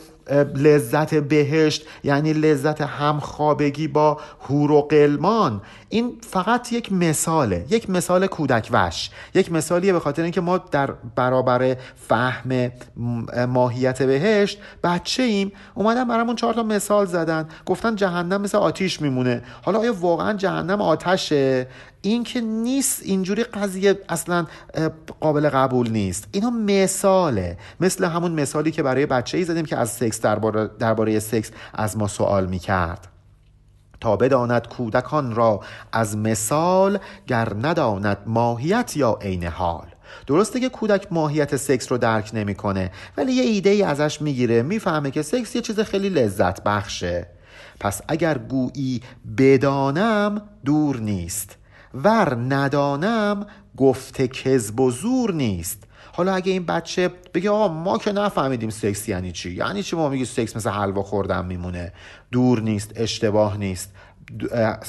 [0.56, 4.18] لذت بهشت یعنی لذت همخوابگی با
[4.50, 5.62] هور و قلمان.
[5.90, 10.92] این فقط یک مثاله یک مثال کودک وش یک مثالیه به خاطر اینکه ما در
[11.16, 11.76] برابر
[12.08, 12.72] فهم
[13.48, 17.48] ماهیت بهشت بچه ایم اومدن برامون چهار تا مثال زدن.
[17.66, 19.42] گفتن جهنم مثل آتیش میمونه.
[19.62, 21.68] حالا آیا واقعا جهنم آتشه؟
[22.02, 24.48] این که نیست اینجوری قضیه اصلا
[25.20, 26.28] قابل قبول نیست.
[26.32, 27.58] اینا مثاله.
[27.80, 31.98] مثل همون مثالی که برای بچه ای زدیم که از سکس درباره درباره سکس از
[31.98, 33.08] ما سوال می‌کرد.
[34.02, 35.60] تا بداند کودکان را
[35.92, 39.88] از مثال گر نداند ماهیت یا عین حال.
[40.28, 45.12] درسته که کودک ماهیت سکس رو درک نمی‌کنه ولی یه ایده ای ازش می‌گیره می‌فهمه
[45.12, 47.28] که سکس یه چیز خیلی لذت بخشه
[47.80, 49.02] پس اگر گویی
[49.38, 51.59] بدانم دور نیست.
[51.94, 53.46] ور ندانم
[53.78, 55.84] گفته کذب و زور نیست.
[56.14, 60.10] حالا اگه این بچه بگه آقا ما که نفهمیدیم سکس یعنی چی؟ یعنی چی ما
[60.10, 61.94] میگی سکس مثل حلوا خوردن میمونه؟
[62.32, 63.92] دور نیست اشتباه نیست.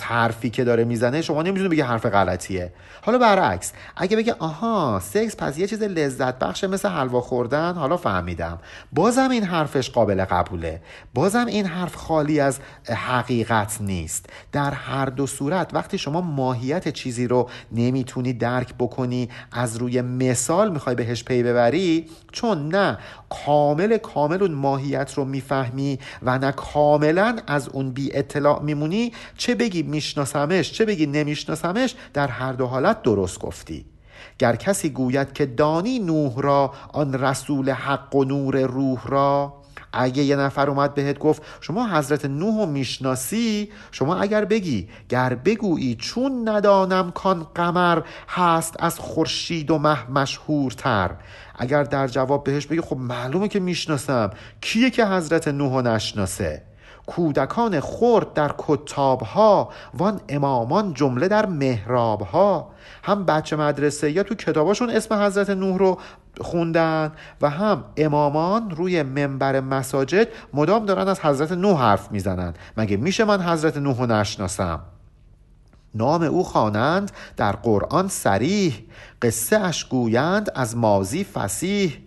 [0.00, 2.72] حرفی که داره می‌زنه شما نمی‌تونی بگی حرف غلطیه.
[3.02, 7.96] حالا برعکس اگه بگه آها سکس پس یه چیز لذت بخشه مثل حلوا خوردن حالا
[7.96, 8.58] فهمیدم.
[8.92, 10.82] بازم این حرفش قابل قبوله.
[11.14, 14.26] بازم این حرف خالی از حقیقت نیست.
[14.52, 20.72] در هر دو صورت وقتی شما ماهیت چیزی رو نمی‌تونی درک بکنی از روی مثال
[20.72, 22.98] می‌خوای بهش پی ببری چون نه
[23.44, 29.54] کامل کامل اون ماهیت رو می‌فهمی و نه کاملا از اون بی اطلاع میمونی چه
[29.54, 33.84] بگی میشناسمش چه بگی نمیشناسمش در هر دو حالت درست گفتی.
[34.38, 39.59] گر کسی گوید که دانی نوح را آن رسول حق و نور روح را
[39.92, 45.34] اگه یه نفر اومد بهت گفت شما حضرت نوح رو می‌شناسی؟ شما اگر بگی گر
[45.34, 51.10] بگویی چون ندانم کان قمر هست از خورشید و مه مشهورتر.
[51.58, 56.62] اگر در جواب بهش بگی خب معلومه که می‌شناسم کیه که حضرت نوح نشناسه؟
[57.06, 62.70] کودکان خرد در کتابها وان امامان جمله در محرابها.
[63.02, 65.98] هم بچه مدرسه یا تو کتاباشون اسم حضرت نوح رو
[66.40, 72.54] خوندن و هم امامان روی منبر مساجد مدام دارن از حضرت نوح حرف می‌زنن.
[72.76, 74.80] مگه میشه من حضرت نوح رو نشناسم؟
[75.94, 78.84] نام او خوانند در قرآن سریح
[79.22, 81.98] قصه اش گویند از مازی فسیح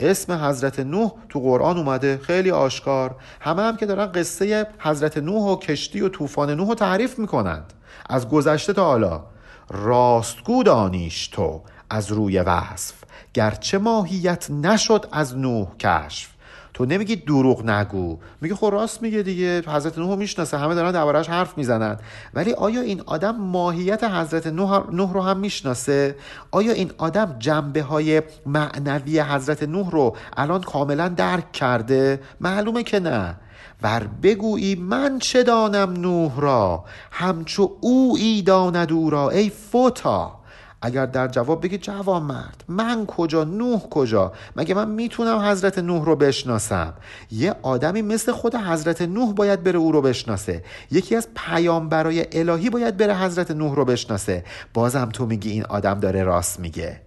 [0.00, 3.16] اسم حضرت نوح تو قرآن اومده خیلی آشکار.
[3.40, 7.72] همه هم که دارن قصه حضرت نوح و کشتی و طوفان نوح رو تعریف می‌کنند.
[8.10, 9.24] از گذشته تا حالا.
[9.70, 12.97] راستگو دانیش تو از روی وصف.
[13.34, 16.28] گرچه ماهیت نشد از نوح کشف.
[16.74, 18.18] تو نمیگی دروغ نگو.
[18.40, 19.62] میگه خب راست میگه دیگه.
[19.66, 20.58] حضرت نوح می‌شناسه.
[20.58, 21.96] همه دارن دربارش حرف می‌زنن.
[22.34, 26.16] ولی آیا این آدم ماهیت حضرت نوح رو هم می‌شناسه؟
[26.50, 33.00] آیا این آدم جنبه های معنوی حضرت نوح رو الان کاملا درک کرده؟ معلومه که
[33.00, 33.34] نه.
[33.82, 39.30] ور بگویی من چه دانم نوح را؟ همچو او ای داند او را.
[39.30, 40.37] ای فوتا!
[40.82, 46.04] اگر در جواب بگی جوان مرد من کجا نوح کجا؟ مگه من می‌تونم حضرت نوح
[46.04, 46.94] رو بشناسم؟
[47.30, 50.64] یه آدمی مثل خود حضرت نوح باید بره او رو بشناسه.
[50.90, 54.44] یکی از پیامبرای الهی باید بره حضرت نوح رو بشناسه.
[54.74, 57.00] بازم تو میگی این آدم داره راست میگه.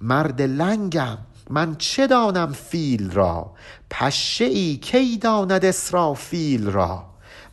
[0.00, 1.18] مرد لنگم
[1.50, 3.52] من چه دانم فیل را؟
[3.90, 7.04] پشه ای کی داند اسرافیل را؟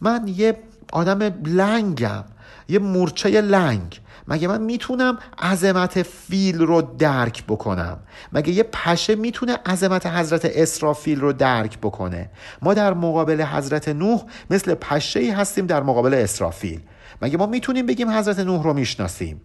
[0.01, 0.57] من یه
[0.93, 2.23] آدم لنگم
[2.69, 3.99] یه مورچه لنگ.
[4.28, 7.99] مگه من می‌تونم عظمت فیل رو درک بکنم؟
[8.34, 12.30] مگه یه پشه می‌تونه عظمت حضرت اسرافیل رو درک بکنه؟
[12.61, 16.82] ما در مقابل حضرت نوح مثل پشه ای هستیم در مقابل اسرافیل.
[17.21, 19.41] مگه ما می‌تونیم بگیم حضرت نوح رو می‌شناسیم؟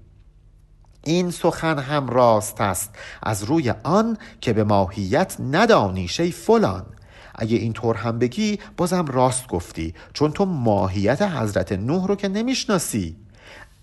[1.04, 2.90] این سخن هم راست است.
[3.22, 6.86] از روی آن که به ماهیت ندانیشه فلان.
[7.34, 13.16] اگه اینطور هم بگی بازم راست گفتی چون تو ماهیت حضرت نوح رو که نمی‌شناسی.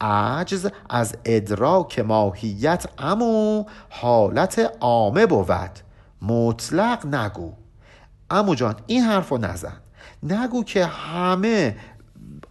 [0.02, 5.80] عجز از ادراک ماهیت امو حالت عامه بود.
[6.22, 7.54] مطلق نگو.
[8.30, 9.78] امو جان این حرف رو نزن.
[10.24, 11.76] نگو که همه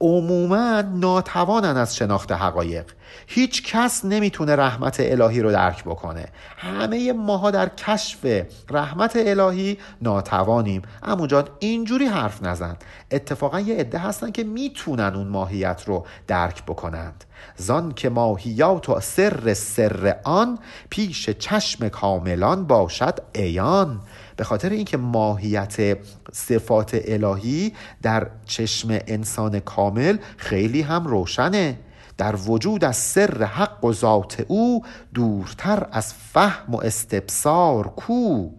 [0.00, 2.84] عموما ناتوانن از شناخت حقایق.
[3.26, 6.26] هیچ کس نمی‌تونه رحمت الهی رو درک بکنه.
[6.56, 10.82] همه ماها در کشف رحمت الهی ناتوانیم.
[11.02, 12.76] اما جان اینجوری حرف نزن.
[13.10, 17.24] اتفاقا یه عده هستن که می‌تونن اون ماهیت رو درک بکنند.
[17.56, 20.58] زان که ماهیات و سر سر آن
[20.90, 24.00] پیش چشم کاملان باشد ایان
[24.36, 25.98] به خاطر اینکه ماهیت
[26.32, 27.72] صفات الهی
[28.02, 31.78] در چشم انسان کامل خیلی هم روشنه.
[32.18, 34.84] در وجود از سر حق و ذات او
[35.14, 38.50] دورتر از فهم و استبصار کو.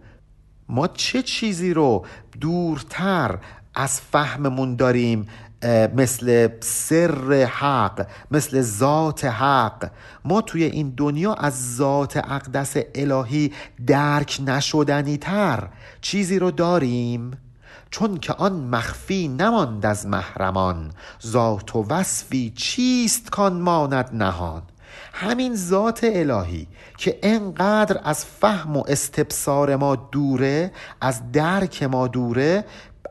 [0.68, 2.06] ما چه چیزی رو
[2.40, 3.38] دورتر
[3.74, 5.28] از فهممون داریم؟
[5.96, 9.90] مثل سر حق مثل ذات حق.
[10.24, 13.52] ما توی این دنیا از ذات اقدس الهی
[13.86, 15.68] درک نشدنی تر.
[16.00, 17.38] چیزی رو داریم
[17.90, 20.90] چون که آن مخفی نماند از محرمان.
[21.26, 24.62] ذات و وصفی چیست کان ماند نهان.
[25.12, 32.64] همین ذات الهی که انقدر از فهم و استبصار ما دوره از درک ما دوره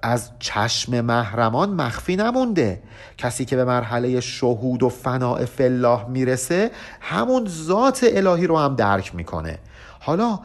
[0.07, 2.83] از چشم محرمان مخفی نمونده.
[3.17, 9.15] کسی که به مرحله شهود و فناع فلاح می‌رسه همون ذات الهی رو هم درک
[9.15, 9.59] می‌کنه.
[9.99, 10.39] حالا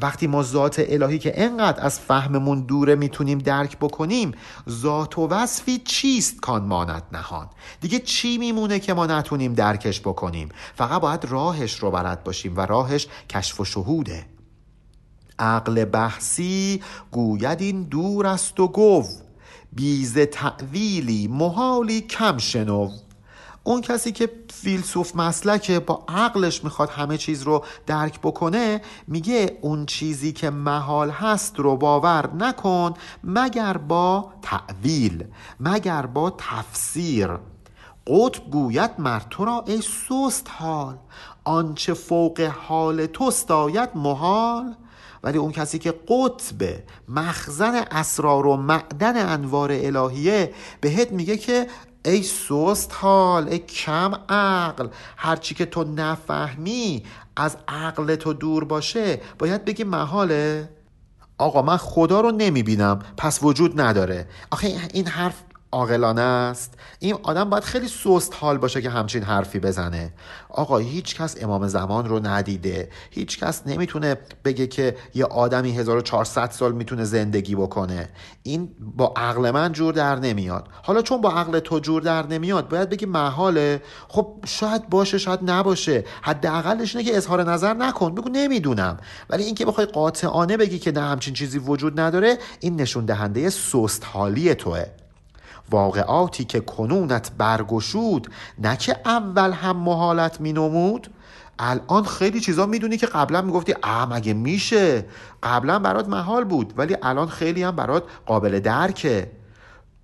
[0.00, 4.32] وقتی ما ذات الهی که انقدر از فهممون دوره می‌تونیم درک بکنیم
[4.70, 7.46] ذات و وصفی چیست کان ماند نهان؟
[7.80, 12.60] دیگه چی میمونه که ما نتونیم درکش بکنیم؟ فقط باید راهش رو بلد باشیم و
[12.60, 14.33] راهش کشف و شهوده.
[15.38, 19.04] عقل بحثی گوید این دور است و گو.
[19.72, 22.90] بیز تعویلی محالی کم شنو.
[23.64, 29.86] اون کسی که فیلسوف مسلکه با عقلش می‌خواد همه چیز رو درک بکنه میگه اون
[29.86, 35.24] چیزی که محال هست رو باور نکن مگر با تعویل
[35.60, 37.28] مگر با تفسیر.
[38.06, 40.96] قطب گوید مر تو را ای سست حال
[41.44, 44.74] آنچه فوق حال تو آید محال.
[45.24, 51.66] ولی اون کسی که قطب مخزن اسرار و معدن انوار الهیه بهت میگه که
[52.04, 57.04] ای سست حال ای کم عقل هرچی که تو نفهمی
[57.36, 60.68] از عقل تو دور باشه باید بگی محاله.
[61.38, 64.28] آقا من خدا رو نمی‌بینم پس وجود نداره.
[64.50, 65.42] آخه این حرف
[65.74, 66.74] عاقلانه است.
[66.98, 70.12] این آدم باید خیلی سست حال باشه که همچین حرفی بزنه.
[70.48, 72.88] آقا هیچ کس امام زمان رو ندیده.
[73.10, 78.08] هیچ کس نمی‌تونه بگه که یه آدمی 1400 سال می‌تونه زندگی بکنه.
[78.42, 80.68] این با عقل من جور در نمیاد.
[80.82, 83.82] حالا چون با عقل تو جور در نمیاد باید بگی محاله.
[84.08, 86.04] خب شاید باشه شاید نباشه.
[86.22, 88.14] حداقلش اینه که اظهار نظر نکن.
[88.14, 88.96] بگو نمی‌دونم.
[89.30, 94.02] ولی اینکه بخوای قاطعانه بگی که نه همچین چیزی وجود نداره این نشون دهنده سست
[94.12, 94.84] حالی توه.
[95.70, 101.10] واقعاتی که کنونت برگشود نه که اول هم محالت مینمود.
[101.58, 105.06] الان خیلی چیزا می‌دونی که قبلا می‌گفتی اه مگه میشه؟
[105.42, 109.30] قبلا برات محال بود ولی الان خیلی هم برات قابل درکه.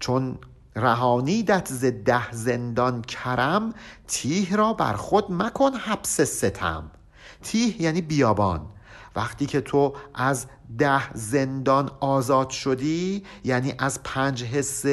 [0.00, 0.38] چون
[0.76, 3.72] رهانیدت ز ده زندان کرم
[4.06, 6.90] تیه را بر خود مکن حبس ستم.
[7.42, 8.66] تیه یعنی بیابان.
[9.16, 10.46] وقتی که تو از
[10.78, 14.84] ده زندان آزاد شدی یعنی از پنج حس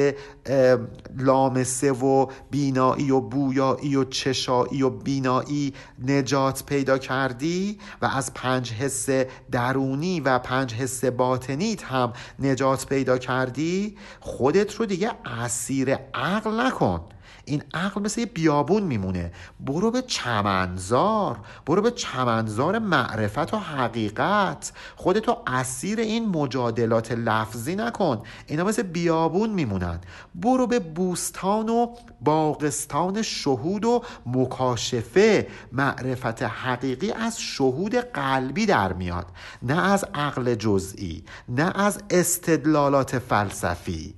[1.16, 5.74] لامسه و بینایی و بویایی و چشایی و بینایی
[6.06, 9.08] نجات پیدا کردی و از پنج حس
[9.50, 17.00] درونی و پنج حس باطنیت هم نجات پیدا کردی خودت رو دیگه اسیر عقل نکن.
[17.48, 19.32] این عقل مثل یه بیابون میمونه.
[19.60, 21.36] برو به چمنزار.
[21.66, 24.72] برو به چمنزار معرفت و حقیقت.
[24.96, 28.22] خودتو اسیر این مجادلات لفظی نکن.
[28.46, 30.00] اینا مثل بیابون میمونن.
[30.34, 35.46] برو به بوستان و باغستان شهود و مکاشفه.
[35.72, 39.26] معرفت حقیقی از شهود قلبی در میاد.
[39.62, 44.17] نه از عقل جزئی نه از استدلالات فلسفی.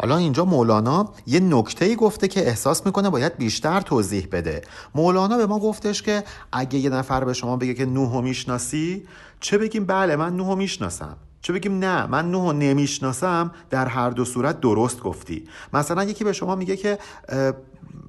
[0.00, 4.62] حالا اینجا مولانا یه نکته گفته که احساس می‌کنه باید بیشتر توضیح بده.
[4.94, 9.06] مولانا به ما گفتش که اگه یه نفر به شما بگه که نوحو می‌شناسی
[9.40, 11.16] چه بگیم بله من نوحو می‌شناسم.
[11.40, 15.48] چه بگیم نه من نوحو نمی‌شناسم در هر دو صورت درست گفتی.
[15.72, 16.98] مثلا یکی به شما میگه که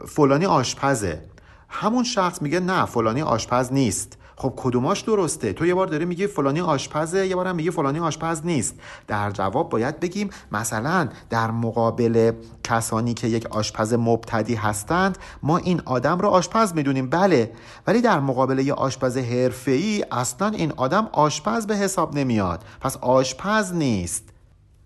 [0.08, 1.22] فلانی آشپزه.
[1.70, 4.18] همون شخص میگه نه فلانی آشپز نیست.
[4.40, 8.46] خب کدوماش درسته؟ تو یه بار داری میگی فلانی آشپزه یه بارم میگی فلانی آشپز
[8.46, 8.76] نیست.
[9.08, 12.32] در جواب باید بگیم مثلا در مقابل
[12.64, 17.52] کسانی که یک آشپز مبتدی هستند ما این آدم رو آشپز می‌دونیم بله.
[17.88, 22.64] ولی در مقابل یه آشپز حرفه‌ای اصلا این آدم آشپز به حساب نمیاد.
[22.82, 24.24] پس آشپز نیست.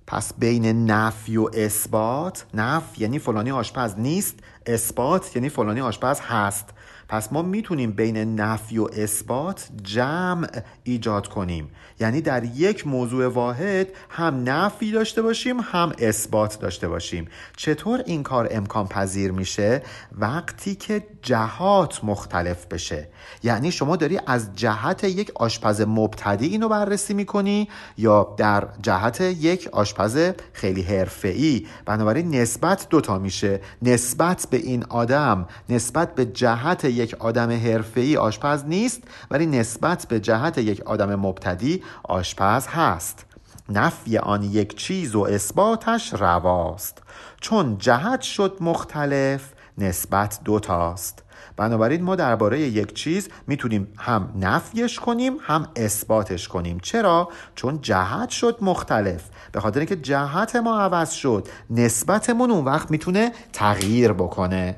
[0.07, 4.35] پس بین نفی و اثبات نفی یعنی فلانی آشپز نیست
[4.65, 6.69] اثبات یعنی فلانی آشپز هست.
[7.11, 10.47] پس ما می‌تونیم بین نفی و اثبات جمع
[10.83, 11.69] ایجاد کنیم.
[11.99, 17.27] یعنی در یک موضوع واحد هم نفی داشته باشیم هم اثبات داشته باشیم.
[17.57, 23.07] چطور این کار امکان پذیر میشه؟ وقتی که جهات مختلف بشه.
[23.43, 29.69] یعنی شما داری از جهت یک آشپز مبتدی اینو بررسی می‌کنی یا در جهت یک
[29.71, 31.65] آشپز خیلی حرفه‌ای.
[31.85, 33.61] بنابراین نسبت دوتا میشه.
[33.81, 40.19] نسبت به این آدم نسبت به جهت یک آدم حرفه‌ای آشپز نیست ولی نسبت به
[40.19, 43.25] جهت یک آدم مبتدی آشپز هست.
[43.69, 47.03] نفی آن یک چیز و اثباتش رواست.
[47.41, 51.23] چون جهت شد مختلف نسبت دوتاست
[51.57, 56.79] بنابراین ما درباره یک چیز می‌تونیم هم نفیش کنیم هم اثباتش کنیم.
[56.79, 59.23] چرا؟ چون جهت شد مختلف.
[59.51, 64.75] به خاطر اینکه جهت ما عوض شد نسبتمون اون وقت می‌تونه تغییر بکنه.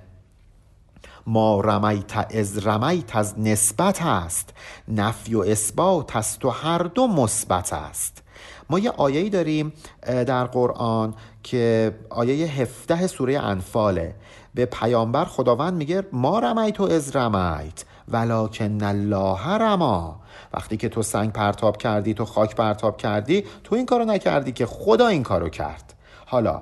[1.28, 4.53] ما رمیت از رمیت از نسبت است
[4.88, 8.24] نفی و اثبات است و هر دو مثبت است.
[8.69, 9.74] ما یه آیه‌ای داریم
[10.05, 11.13] در قرآن
[11.43, 14.15] که آیه 17 سوره انفاله
[14.53, 20.19] به پیامبر خداوند میگه ما رمیت و از رمیت ولکن الله رما.
[20.53, 24.65] وقتی که تو سنگ پرتاب کردی تو خاک پرتاب کردی تو این کارو نکردی که
[24.65, 25.93] خدا این کارو کرد.
[26.26, 26.61] حالا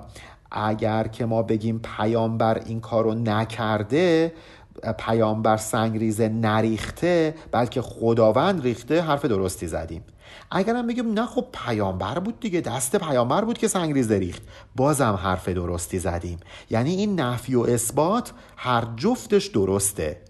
[0.52, 4.32] اگر که ما بگیم پیامبر این کارو نکرده
[4.98, 10.04] پیامبر سنگریزه نریخته بلکه خداوند ریخته حرف درستی زدیم.
[10.50, 14.42] اگرم بگیم نه خب پیامبر بود دیگه دست پیامبر بود که سنگریزه ریخت.
[14.76, 16.38] بازم حرف درستی زدیم.
[16.70, 20.20] یعنی این نفی و اثبات هر جفتش درسته.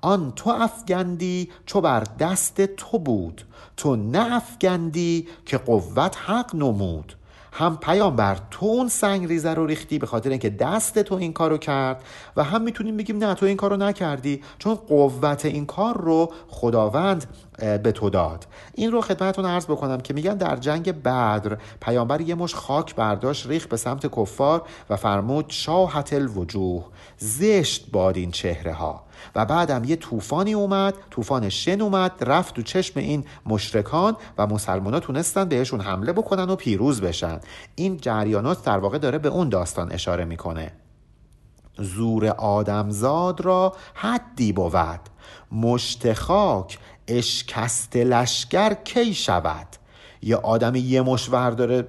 [0.00, 3.44] آن تو افگندی چو بر دست تو بود.
[3.76, 7.14] تو نه افگندی که قوت حق نمود.
[7.52, 11.58] هم پیامبر تو اون سنگ ریزه رو ریختی به خاطر اینکه دست تو این کارو
[11.58, 12.04] کرد
[12.36, 17.26] و هم می‌تونیم بگیم نه تو این کارو نکردی چون قوت این کار رو خداوند
[17.62, 18.46] به تو داد.
[18.74, 23.46] این رو خدمتتون عرض بکنم که میگن در جنگ بدر پیامبر یه مش خاک برداشت
[23.46, 26.84] ریخ به سمت کفار و فرمود شاهت الوجوه
[27.18, 29.04] زشت باد این چهره ها
[29.34, 34.94] و بعدم یه طوفانی اومد طوفان شن اومد رفت تو چشم این مشرکان و مسلمان
[34.94, 37.40] ها تونستن بهشون حمله بکنن و پیروز بشن.
[37.74, 40.72] این جریانات در واقع داره به اون داستان اشاره می‌کنه.
[41.78, 45.00] زور آدمزاد را حدی بود.
[45.52, 46.78] مشت خاک
[47.08, 49.66] اشکست لشگر کی شود؟
[50.22, 51.86] یه آدمی یه مش داره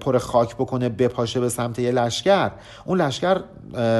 [0.00, 2.50] پر خاک بکنه بپاشه به سمت یه لشکر.
[2.84, 3.40] اون لشکر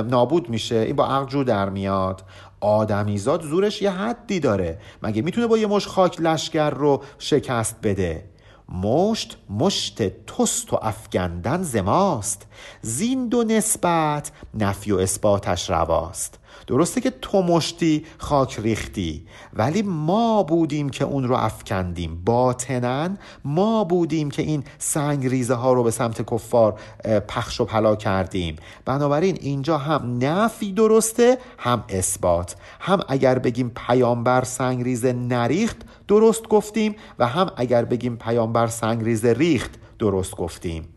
[0.02, 0.76] نابود میشه.
[0.76, 2.22] این با عقل جو در میاد.
[2.60, 4.78] آدمیزاد زورش یه حدی داره.
[5.02, 8.24] مگه می‌تونه با یه مش خاک لشکر رو شکست بده؟
[8.68, 12.46] مشت مشت توست و افگندن زماست
[12.82, 16.38] زین دو نسبت نفی و اثباتش رواست.
[16.70, 22.22] درسته که تو مشتی خاک ریختی ولی ما بودیم که اون رو افکندیم.
[22.24, 26.80] باطنن ما بودیم که این سنگ ریزه ها رو به سمت کفار
[27.28, 28.56] پخش و پلا کردیم.
[28.84, 32.56] بنابراین اینجا هم نفی درسته هم اثبات.
[32.80, 35.76] هم اگر بگیم پیامبر سنگ ریزه نریخت
[36.08, 40.88] درست گفتیم و هم اگر بگیم پیامبر سنگ ریزه ریخت درست گفتیم.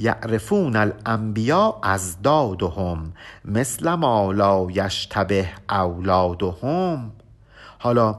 [0.00, 3.12] یعرفون الانبیا از دادهم
[3.44, 7.12] مثل ما لا یشتبه اولادهم.
[7.78, 8.16] حالا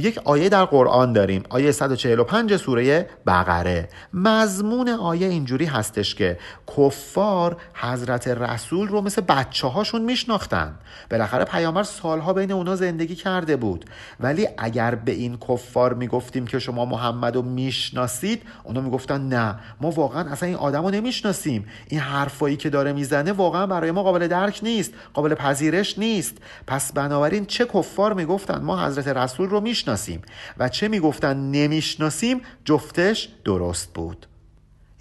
[0.00, 1.42] یک آیه در قرآن داریم.
[1.48, 3.88] آیه 145 سوره بقره.
[4.14, 6.38] مضمون آیه اینجوری هستش که
[6.76, 10.74] کفار حضرت رسول رو مثل بچه هاشون میشناختن.
[11.10, 13.84] بالاخره پیامبر سالها بین اونا زندگی کرده بود.
[14.20, 19.58] ولی اگر به این کفار می‌گفتیم که شما محمد رو می‌شناسید اونا می‌گفتن نه.
[19.80, 21.66] ما واقعا اصلا این آدم رو نمی‌شناسیم.
[21.88, 26.36] این حرفایی که داره می‌زنه واقعا برای ما قابل درک نیست قابل پذیرش نیست.
[26.66, 30.22] پس بنابراین چه کفار می‌گفتن؟ ما حضرت رسول رو می‌شناسیم
[30.58, 34.26] و چه می‌گفتن نمی‌شناسیم جفتش درست بود.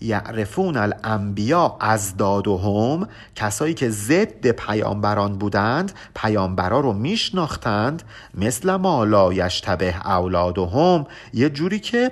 [0.02, 9.34] یعرفون الانبیا از دادهم کسایی که ضد پیامبران بودند پیامبرا رو میشناختند مثل ما لا
[9.34, 11.06] یشتبه اولادهم.
[11.34, 12.12] یه جوری که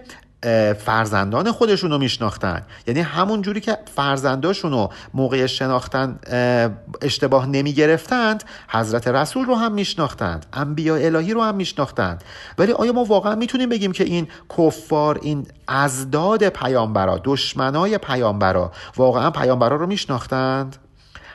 [0.86, 2.62] فرزندان خودشون رو میشناختن.
[2.88, 6.20] یعنی همون جوری که فرزنداشون رو موقع شناختن
[7.02, 12.24] اشتباه نمی گرفتند حضرت رسول رو هم میشناختند انبیا الهی رو هم میشناختند.
[12.58, 14.28] ولی آیا ما واقعا می‌تونیم بگیم که این
[14.58, 20.78] کفار این ازداد پیامبرا دشمنای پیامبرا واقعا پیامبرا رو میشناختند؟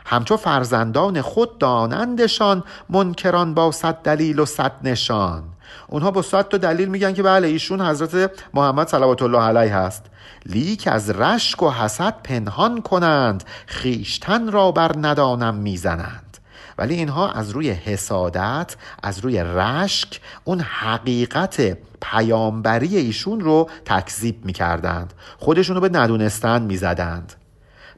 [0.07, 5.43] همچو فرزندان خود دانندشان منکران با صد دلیل و صد نشان.
[5.91, 10.05] اونها با صد تا دلیل میگن که بله ایشون حضرت محمد صلوات الله علیه هست.
[10.47, 16.39] لیک از رشک و حسد پنهان کنند خیشتن را بر ندانم می‌زنند.
[16.79, 25.13] ولی اینها از روی حسادت از روی رشک اون حقیقت پیامبری ایشون رو تکذیب می‌کردند.
[25.39, 27.33] خودشون رو به ندونستن می‌زدند.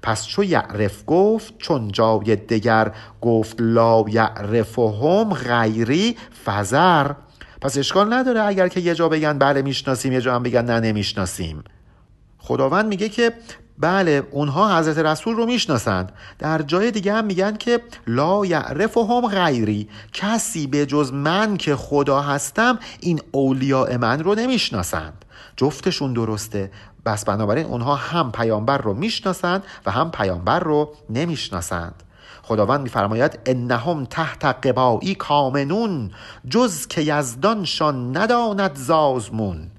[0.02, 6.16] پس چو یعرف گفت چون جای دگر گفت لا یعرفهم غیری
[6.46, 7.10] فزر
[7.62, 10.80] پس اشکال نداره اگر که یه جا بگن بله می‌شناسیم یه جا هم بگن نه
[10.80, 11.64] نمی‌شناسیم.
[12.38, 13.32] خداوند میگه که
[13.78, 16.12] بله اونها حضرت رسول رو می‌شناسند.
[16.38, 19.88] در جای دیگه هم میگن که لا یعرف هم غیری.
[20.12, 25.24] کسی به جز من که خدا هستم این اولیاء من رو نمی‌شناسند.
[25.56, 26.70] جفتشون درسته.
[27.06, 32.02] بس بنابراین اونها هم پیامبر رو می‌شناسند و هم پیامبر رو نمی‌شناسند.
[32.52, 36.10] خداوند میفرماید انهم تحت قبایی کامنون
[36.48, 39.71] جز که یزدانشان نداند زازمون.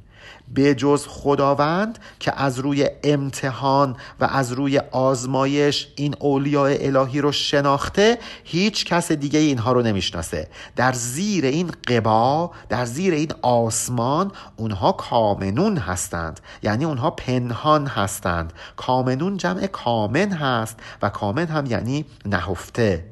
[0.54, 7.32] به جز خداوند که از روی امتحان و از روی آزمایش این اولیاء الهی رو
[7.32, 10.48] شناخته هیچ کس دیگه اینها رو نمی‌شناسه.
[10.76, 16.40] در زیر این قبا در زیر این آسمان اونها کامنون هستند.
[16.64, 18.54] یعنی اونها پنهان هستند.
[18.76, 23.06] کامنون جمع کامن هست و کامن هم یعنی نهفته.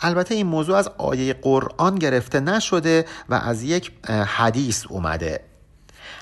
[0.00, 5.40] البته این موضوع از آیه قرآن گرفته نشده و از یک حدیث اومده.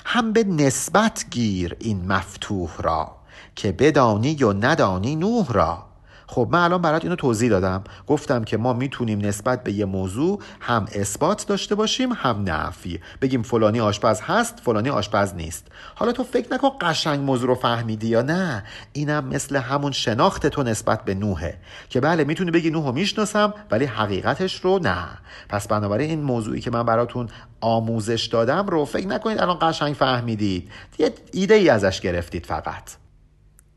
[0.07, 3.15] هم به نسبت گیر این مفتوح را
[3.55, 5.83] که بدانی و ندانی نوح را.
[6.27, 7.83] خب من الان برات اینو توضیح دادم.
[8.07, 12.99] گفتم که ما می‌تونیم نسبت به یه موضوع هم اثبات داشته باشیم هم نفی.
[13.21, 15.67] بگیم فلانی آشپز هست فلانی آشپز نیست.
[15.95, 18.63] حالا تو فکر نکن قشنگ موضوع رو فهمیدی یا نه.
[18.93, 21.57] اینم مثل همون شناخت تو نسبت به نوحه.
[21.89, 25.07] که بله می‌تونی بگی نوح رو می‌شناسم ولی حقیقتش رو نه.
[25.49, 27.29] پس بنابراین این موضوعی که من براتون
[27.61, 30.71] آموزش دادم رو فکر نکنید الان قشنگ فهمیدید.
[30.99, 33.04] یه ایده ای ازش گرفتید فقط.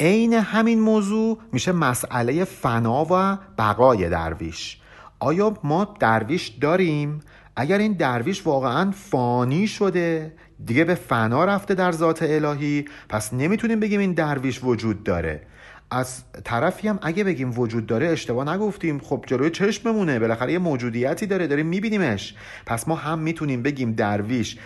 [0.01, 4.79] عین همین موضوع میشه مسئله فنا و بقای درویش
[5.21, 7.21] آیا ما درویش داریم؟
[7.57, 10.35] اگر این درویش واقعا فانی شده
[10.65, 15.43] دیگه به فنا رفته در ذات الهی پس نمی‌تونیم بگیم این درویش وجود داره
[15.91, 18.99] از طرفی هم اگه بگیم وجود داره اشتباه نگفتیم.
[18.99, 20.19] خب جلوی چشممونه.
[20.19, 22.35] بالاخره یه موجودیتی داره داریم میبینیمش.
[22.67, 24.59] پس ما هم می‌تونیم بگیم درویش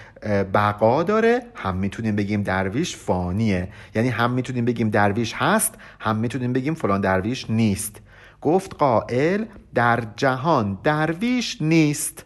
[0.55, 3.69] بقا داره هم می‌تونیم بگیم درویش فانیه.
[3.95, 8.01] یعنی هم می‌تونیم بگیم درویش هست هم می‌تونیم بگیم فلان درویش نیست.
[8.41, 9.45] گفت قائل
[9.75, 12.25] در جهان درویش نیست.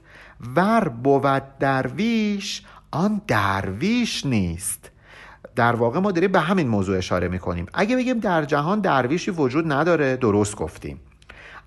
[0.56, 4.90] ور بود درویش آن درویش نیست.
[5.56, 7.66] در واقع ما داریم به همین موضوع اشاره می‌کنیم.
[7.74, 11.00] اگه بگیم در جهان درویشی وجود نداره درست گفتیم.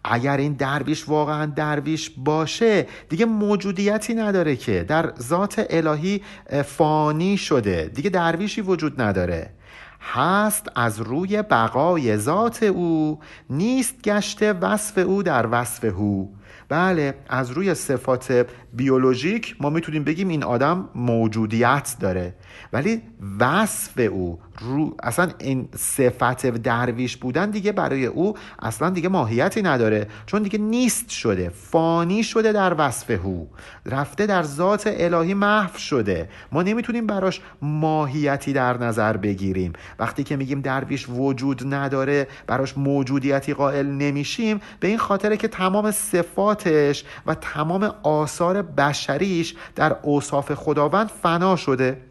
[0.04, 4.84] اگر این درویش واقعا درویش باشه دیگه موجودیتی نداره که.
[4.84, 6.22] در ذات الهی
[6.66, 7.92] فانی شده.
[7.96, 9.50] دیگه درویشی وجود نداره.
[10.02, 13.20] هست از روی بقای ذات او
[13.50, 16.36] نیست گشته وصف او در وصف او
[16.70, 22.36] بله از روی صفات بیولوژیک ما می‌تونیم بگیم این آدم موجودیت داره
[22.74, 23.02] ولی
[23.40, 30.08] وصف او رو اصلا این صفت درویش بودن دیگه برای او اصلا دیگه ماهیتی نداره.
[30.26, 31.50] چون دیگه نیست شده.
[31.50, 33.50] فانی شده در وصف او.
[33.86, 36.30] رفته در ذات الهی محو شده.
[36.52, 39.74] ما نمی‌تونیم براش ماهیتی در نظر بگیریم.
[40.00, 45.92] وقتی که میگیم درویش وجود نداره براش موجودیتی قائل نمیشیم به این خاطره که تمام
[45.92, 52.09] صفاتش و تمام آثار بشریش در اوصاف خداوند فنا شده.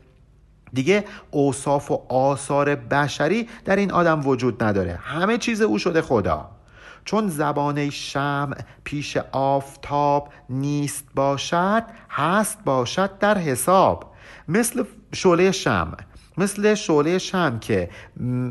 [0.72, 4.98] دیگه اوصاف و آثار بشری در این آدم وجود نداره.
[5.02, 6.50] همه چیز او شده خدا.
[7.04, 14.14] چون زبانه شمع پیش آفتاب نیست باشد هست باشد در حساب.
[14.48, 15.96] مثل شعله شمع.
[16.38, 17.90] مثل شعله شم که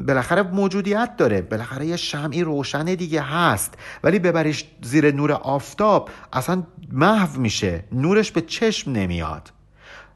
[0.08, 1.42] بالاخره موجودیت داره.
[1.42, 3.74] بالاخره یه شمعی روشن دیگه هست.
[4.04, 7.84] ولی ببریش زیر نور آفتاب اصلا محو میشه.
[7.92, 9.52] نورش به چشم نمیاد.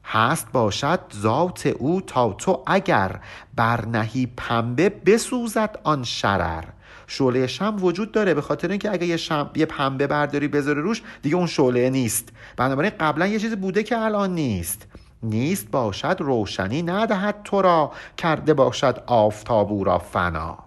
[0.04, 3.20] هست باشد ذات او تا تو اگر
[3.54, 6.64] برنهی پنبه بسوزد آن شرر.
[7.06, 11.02] شعله شم وجود داره به خاطر اینکه اگه یه, شم، یه پنبه برداری بذاری روش
[11.22, 12.28] دیگه اون شعله نیست.
[12.56, 14.86] بنابراین قبلا یه چیزی بوده که الان نیست.
[15.22, 20.58] نیست باشد روشنی ندهد تو را کرده باشد آفتاب او را فنا.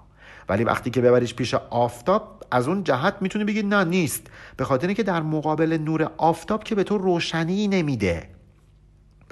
[0.49, 4.27] ولی وقتی که ببریش پیش آفتاب از اون جهت می‌تونی بگی نه نیست.
[4.57, 8.34] به خاطر اینکه در مقابل نور آفتاب که به تو روشنی نمیده.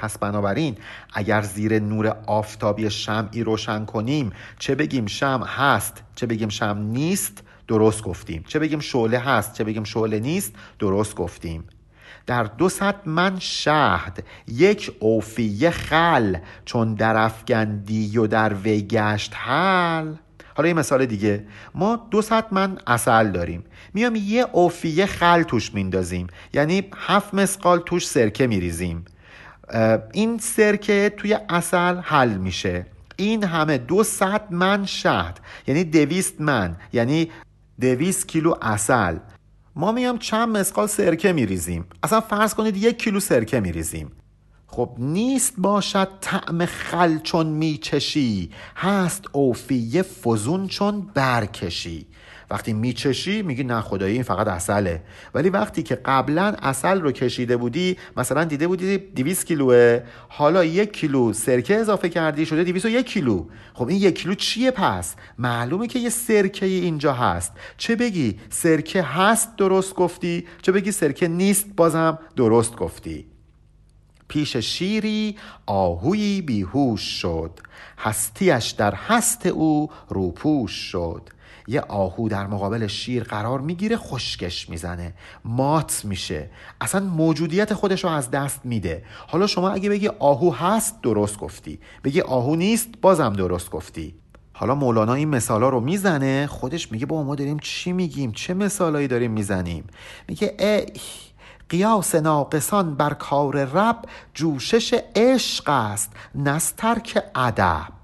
[0.04, 0.78] پس بنابراین
[1.14, 7.44] اگر زیر نور آفتابی شمعی روشن کنیم چه بگیم شمع هست چه بگیم شمع نیست
[7.68, 8.44] درست گفتیم.
[8.48, 11.64] چه بگیم شعله هست چه بگیم شعله نیست درست گفتیم.
[12.26, 19.34] در دو صد من شهد یک اوفیه خل چون در افگندی و در وی گشت
[19.36, 20.14] حل.
[20.56, 21.46] حالا یه مثال دیگه.
[21.76, 23.64] ما دو من اصل داریم.
[23.94, 26.28] میام یه اوفیه خل توش میندازیم.
[26.54, 29.06] یعنی هفت مسقال توش سرکه میریزیم.
[30.14, 32.86] این سرکه توی اصل حل میشه.
[33.16, 34.04] این همه دو
[34.52, 37.32] من شهد یعنی دویست من یعنی
[37.82, 39.18] دویست کیلو اصل.
[39.76, 44.12] ما میام چند مسقال سرکه میریزیم؟ اصلا فرض کنید یک کیلو سرکه میریزیم.
[44.68, 52.08] خب نیست باشد طعم خل چون میچشی هست اوفیه فزون چون برکشی.
[52.50, 55.02] وقتی میچشی میگی نه خدایی این فقط اصله
[55.34, 60.94] ولی وقتی که قبلا اصل رو کشیده بودی مثلا دیده بودی 200 کیلوه حالا یک
[60.94, 63.46] کیلو سرکه اضافه کردی شده 201 کیلو.
[63.74, 67.52] خب این یک کیلو چیه پس؟ معلومه که یه سرکه اینجا هست.
[67.78, 73.26] چه بگی سرکه هست درست گفتی؟ چه بگی سرکه نیست بازم درست گفتی.
[74.28, 77.60] پیش شیری آهویی بیهوش شد.
[77.98, 81.30] هستیش در هست او روپوش شد.
[81.68, 85.14] یه آهو در مقابل شیر قرار می‌گیره خشکش می‌زنه
[85.46, 86.50] مات میشه.
[86.82, 89.04] اصلا موجودیت خودش رو از دست میده.
[89.28, 91.80] حالا شما اگه بگی آهو هست درست گفتی.
[92.04, 94.16] بگی آهو نیست بازم درست گفتی.
[94.54, 99.08] حالا مولانا این مثالا رو می‌زنه خودش میگه با ما داریم چی میگیم؟ چه مثالایی
[99.08, 99.88] داریم می‌زنیم؟
[100.28, 100.86] میگه ای
[101.70, 103.98] قیاس ناقصان بر کار رب
[104.34, 108.03] جوشش عشق است نستر که ادب.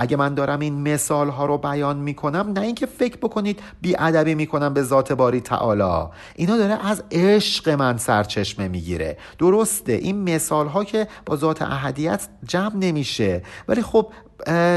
[0.00, 3.60] اگه من دارم این مثال ها رو بیان می‌کنم نه اینکه فکر بکنید
[3.98, 6.08] ادبی می‌کنم به ذات باری تعالی.
[6.34, 9.18] اینا داره از عشق من سرچشمه می‌گیره.
[9.38, 13.42] درسته این مثال ها که با ذات احدیت جمع نمیشه.
[13.68, 14.12] ولی خب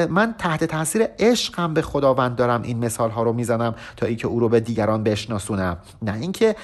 [0.10, 4.40] من تحت تاثیر عشقم به خداوند دارم این مثال ها رو می‌زنم تا اینکه او
[4.40, 5.78] رو به دیگران بشناسونم.
[6.02, 6.56] نه اینکه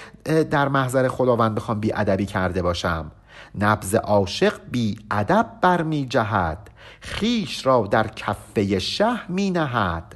[0.51, 3.12] در محضر خداوند بخوام بی ادبی کرده باشم.
[3.60, 6.70] نبز عاشق بی ادب برمی جهد
[7.02, 10.16] خیش را در کفه شه می نهد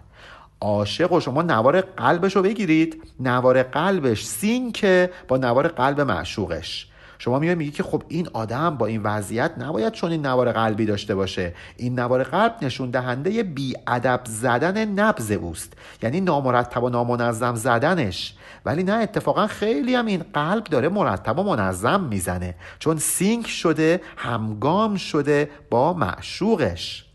[0.61, 3.03] عاشق و شما نوار قلبش رو بگیرید.
[3.19, 6.88] نوار قلبش سین که با نوار قلب معشوقش.
[7.24, 10.86] شما میای میگی که خب این آدم با این وضعیت نباید چون این نوار قلبی
[10.86, 11.53] داشته باشه.
[11.78, 15.74] این نوار قلب نشون دهنده بی ادب زدن نبز اوست.
[16.01, 18.36] یعنی نامرتب و نامنظم زدنش.
[18.65, 22.55] ولی نه اتفاقا خیلی هم این قلب داره مرتب و منظم می‌زنه.
[22.80, 27.05] چون سینک شده همگام شده با معشوقش.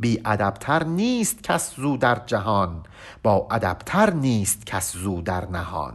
[0.00, 2.82] بی ادبتر نیست کس زو در جهان.
[3.22, 5.94] با ادبتر نیست کس زو در نهان.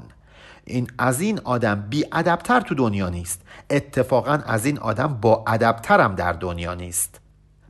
[0.68, 3.42] این از این آدم بی ادبتر تو دنیا نیست.
[3.70, 7.20] اتفاقا از این آدم با ادبترم در دنیا نیست.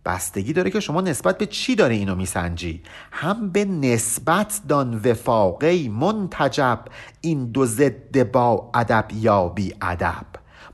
[0.05, 2.81] بستگی داره که شما نسبت به چی داره اینو میسنجی؟
[3.11, 6.79] هم به نسبت دان وفاقی منتجب
[7.21, 10.25] این دو ضد با ادب یا بی ادب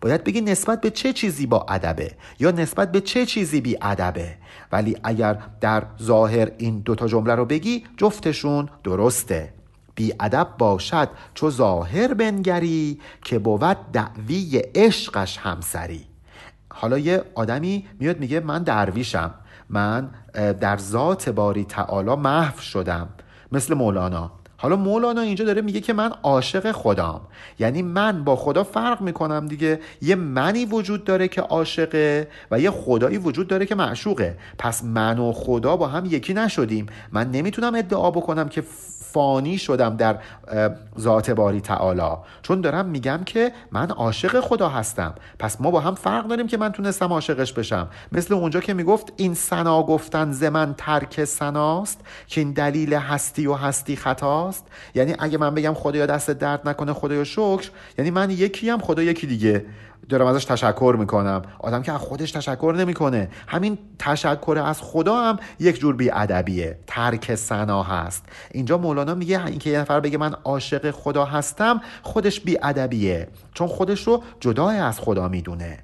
[0.02, 4.36] باید بگی نسبت به چه چیزی با ادبه یا نسبت به چه چیزی بی ادبه
[4.72, 9.54] ولی اگر در ظاهر این دوتا جمله رو بگی جفتشون درسته.
[9.96, 16.06] بی ادب باشد چو ظاهر بنگری که بود دعوی عشقش همسری.
[16.74, 19.34] حالا یه آدمی میاد میگه من درویشم.
[19.70, 23.10] من در ذات باری تعالی محو شدم.
[23.52, 24.32] مثل مولانا.
[24.58, 27.22] حالا مولانا اینجا داره میگه که من عاشق خدام.
[27.60, 29.80] یعنی من با خدا فرق می‌کنم دیگه.
[30.02, 34.38] یه منی وجود داره که عاشقه و یه خدایی وجود داره که معشوقه.
[34.58, 36.86] پس من و خدا با هم یکی نشدیم.
[37.12, 38.64] من نمی‌تونم ادعا بکنم که
[39.14, 40.20] فانی شدم در
[41.00, 42.18] ذات باری تعالی.
[42.42, 45.16] چون دارم میگم که من عاشق خدا هستم.
[45.40, 47.88] پس ما با هم فرق داریم که من تونستم عاشقش بشم.
[48.12, 53.48] مثل اونجا که می‌گفت این سنا گفتن ز من ترک سناست که این دلیل هستی
[53.48, 54.68] و هستی خطاست.
[54.96, 59.04] یعنی اگه من بگم خدایا دست درد نکنه خدایا شکر یعنی من یکی هم خدا
[59.04, 59.66] یکی دیگه.
[60.10, 61.42] دارم ازش تشکر می‌کنم.
[61.60, 63.30] آدم که از خودش تشکر نمی‌کنه.
[63.48, 66.80] همین تشکر از خدا هم یک جور بیادبیه.
[66.88, 68.26] ترک سنا هست.
[68.52, 73.28] اینجا مولانا میگه اینکه یه نفر بگه من عاشق خدا هستم خودش بیادبیه.
[73.54, 75.80] چون خودش رو جدای از خدا می‌دونه.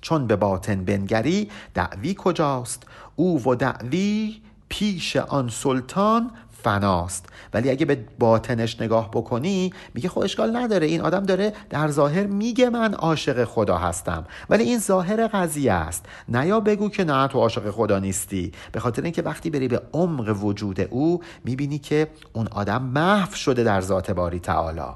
[0.00, 2.82] چون به باطن بنگری دعوی کجاست؟
[3.16, 6.30] او و دعوی پیش آن سلطان
[6.66, 7.26] فناست.
[7.54, 10.86] ولی اگه به باطنش نگاه بکنی میگه خب اشکال نداره.
[10.86, 14.24] این آدم داره در ظاهر میگه من عاشق خدا هستم.
[14.50, 16.06] ولی این ظاهر قضیه است.
[16.28, 18.52] نه یا بگو که نه تو عاشق خدا نیستی.
[18.72, 23.64] به خاطر اینکه وقتی بری به عمق وجود او می‌بینی که اون آدم محو شده
[23.64, 24.94] در ذات باری تعالی.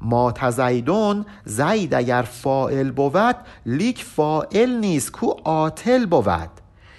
[0.00, 3.36] مات زیدٌ زید اگر فاعل بود
[3.66, 6.50] لیک فاعل نیست کو عاطل بود.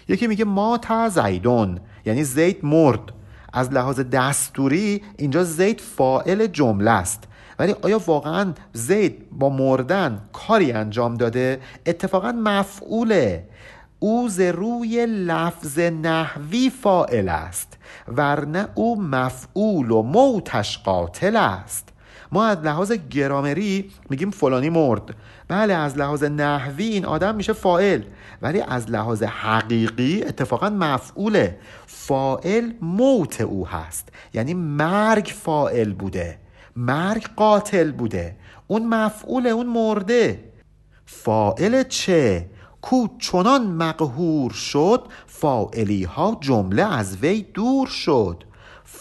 [0.08, 3.21] یکی میگه مات زیدٌ یعنی زید مرد.
[3.54, 7.24] از لحاظ دستوری اینجا زید فاعل جمله است.
[7.60, 13.48] ولی آیا واقعا زید با مردن کاری انجام داده؟ اتفاقا مفعوله.
[14.00, 17.78] او ز روی لفظ نحوی فاعل است
[18.08, 21.90] ورنه او مفعول و موتش قاتل است.
[22.32, 25.16] ما از لحاظ گرامری میگیم فلانی مرد.
[25.52, 28.02] بله از لحاظ نحوی این آدم میشه فائل
[28.42, 31.58] ولی از لحاظ حقیقی اتفاقا مفعوله.
[31.88, 34.10] فائل موت او هست.
[34.34, 36.38] یعنی مرگ فائل بوده.
[36.76, 38.36] مرگ قاتل بوده.
[38.68, 40.44] اون مفعول اون مرده.
[41.06, 42.50] فائل چه؟
[42.82, 48.44] کو چنان مقهور شد فائلی ها جمله از وی دور شد.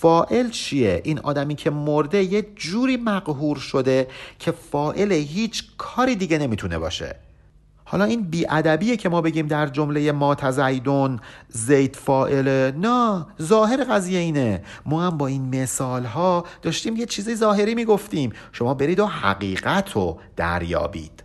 [0.01, 6.39] فائل چیه؟ این آدمی که مرده یه جوری مقهور شده که فائل هیچ کاری دیگه
[6.39, 7.17] نمی‌تونه باشه.
[7.85, 14.19] حالا این بیادبیه که ما بگیم در جمله ما تزیدون زید فائله نه ظاهر قضیه
[14.19, 14.63] اینه.
[14.87, 18.33] ما هم با این مثال ها داشتیم یه چیزی ظاهری می‌گفتیم.
[18.53, 21.23] شما برید و حقیقت رو دریابید.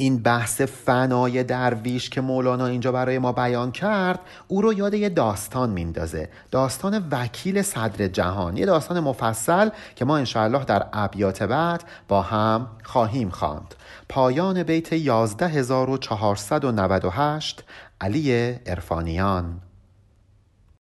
[0.00, 5.08] این بحث فنای درویش که مولانا اینجا برای ما بیان کرد او رو یاد یه
[5.08, 6.28] داستان میندازه.
[6.50, 8.56] داستان وکیل صدر جهان.
[8.56, 13.74] یه داستان مفصل که ما انشاءالله در ابیات بعد با هم خواهیم خواند.
[14.08, 17.64] پایان بیت 11498
[18.00, 19.60] علی ارفانیان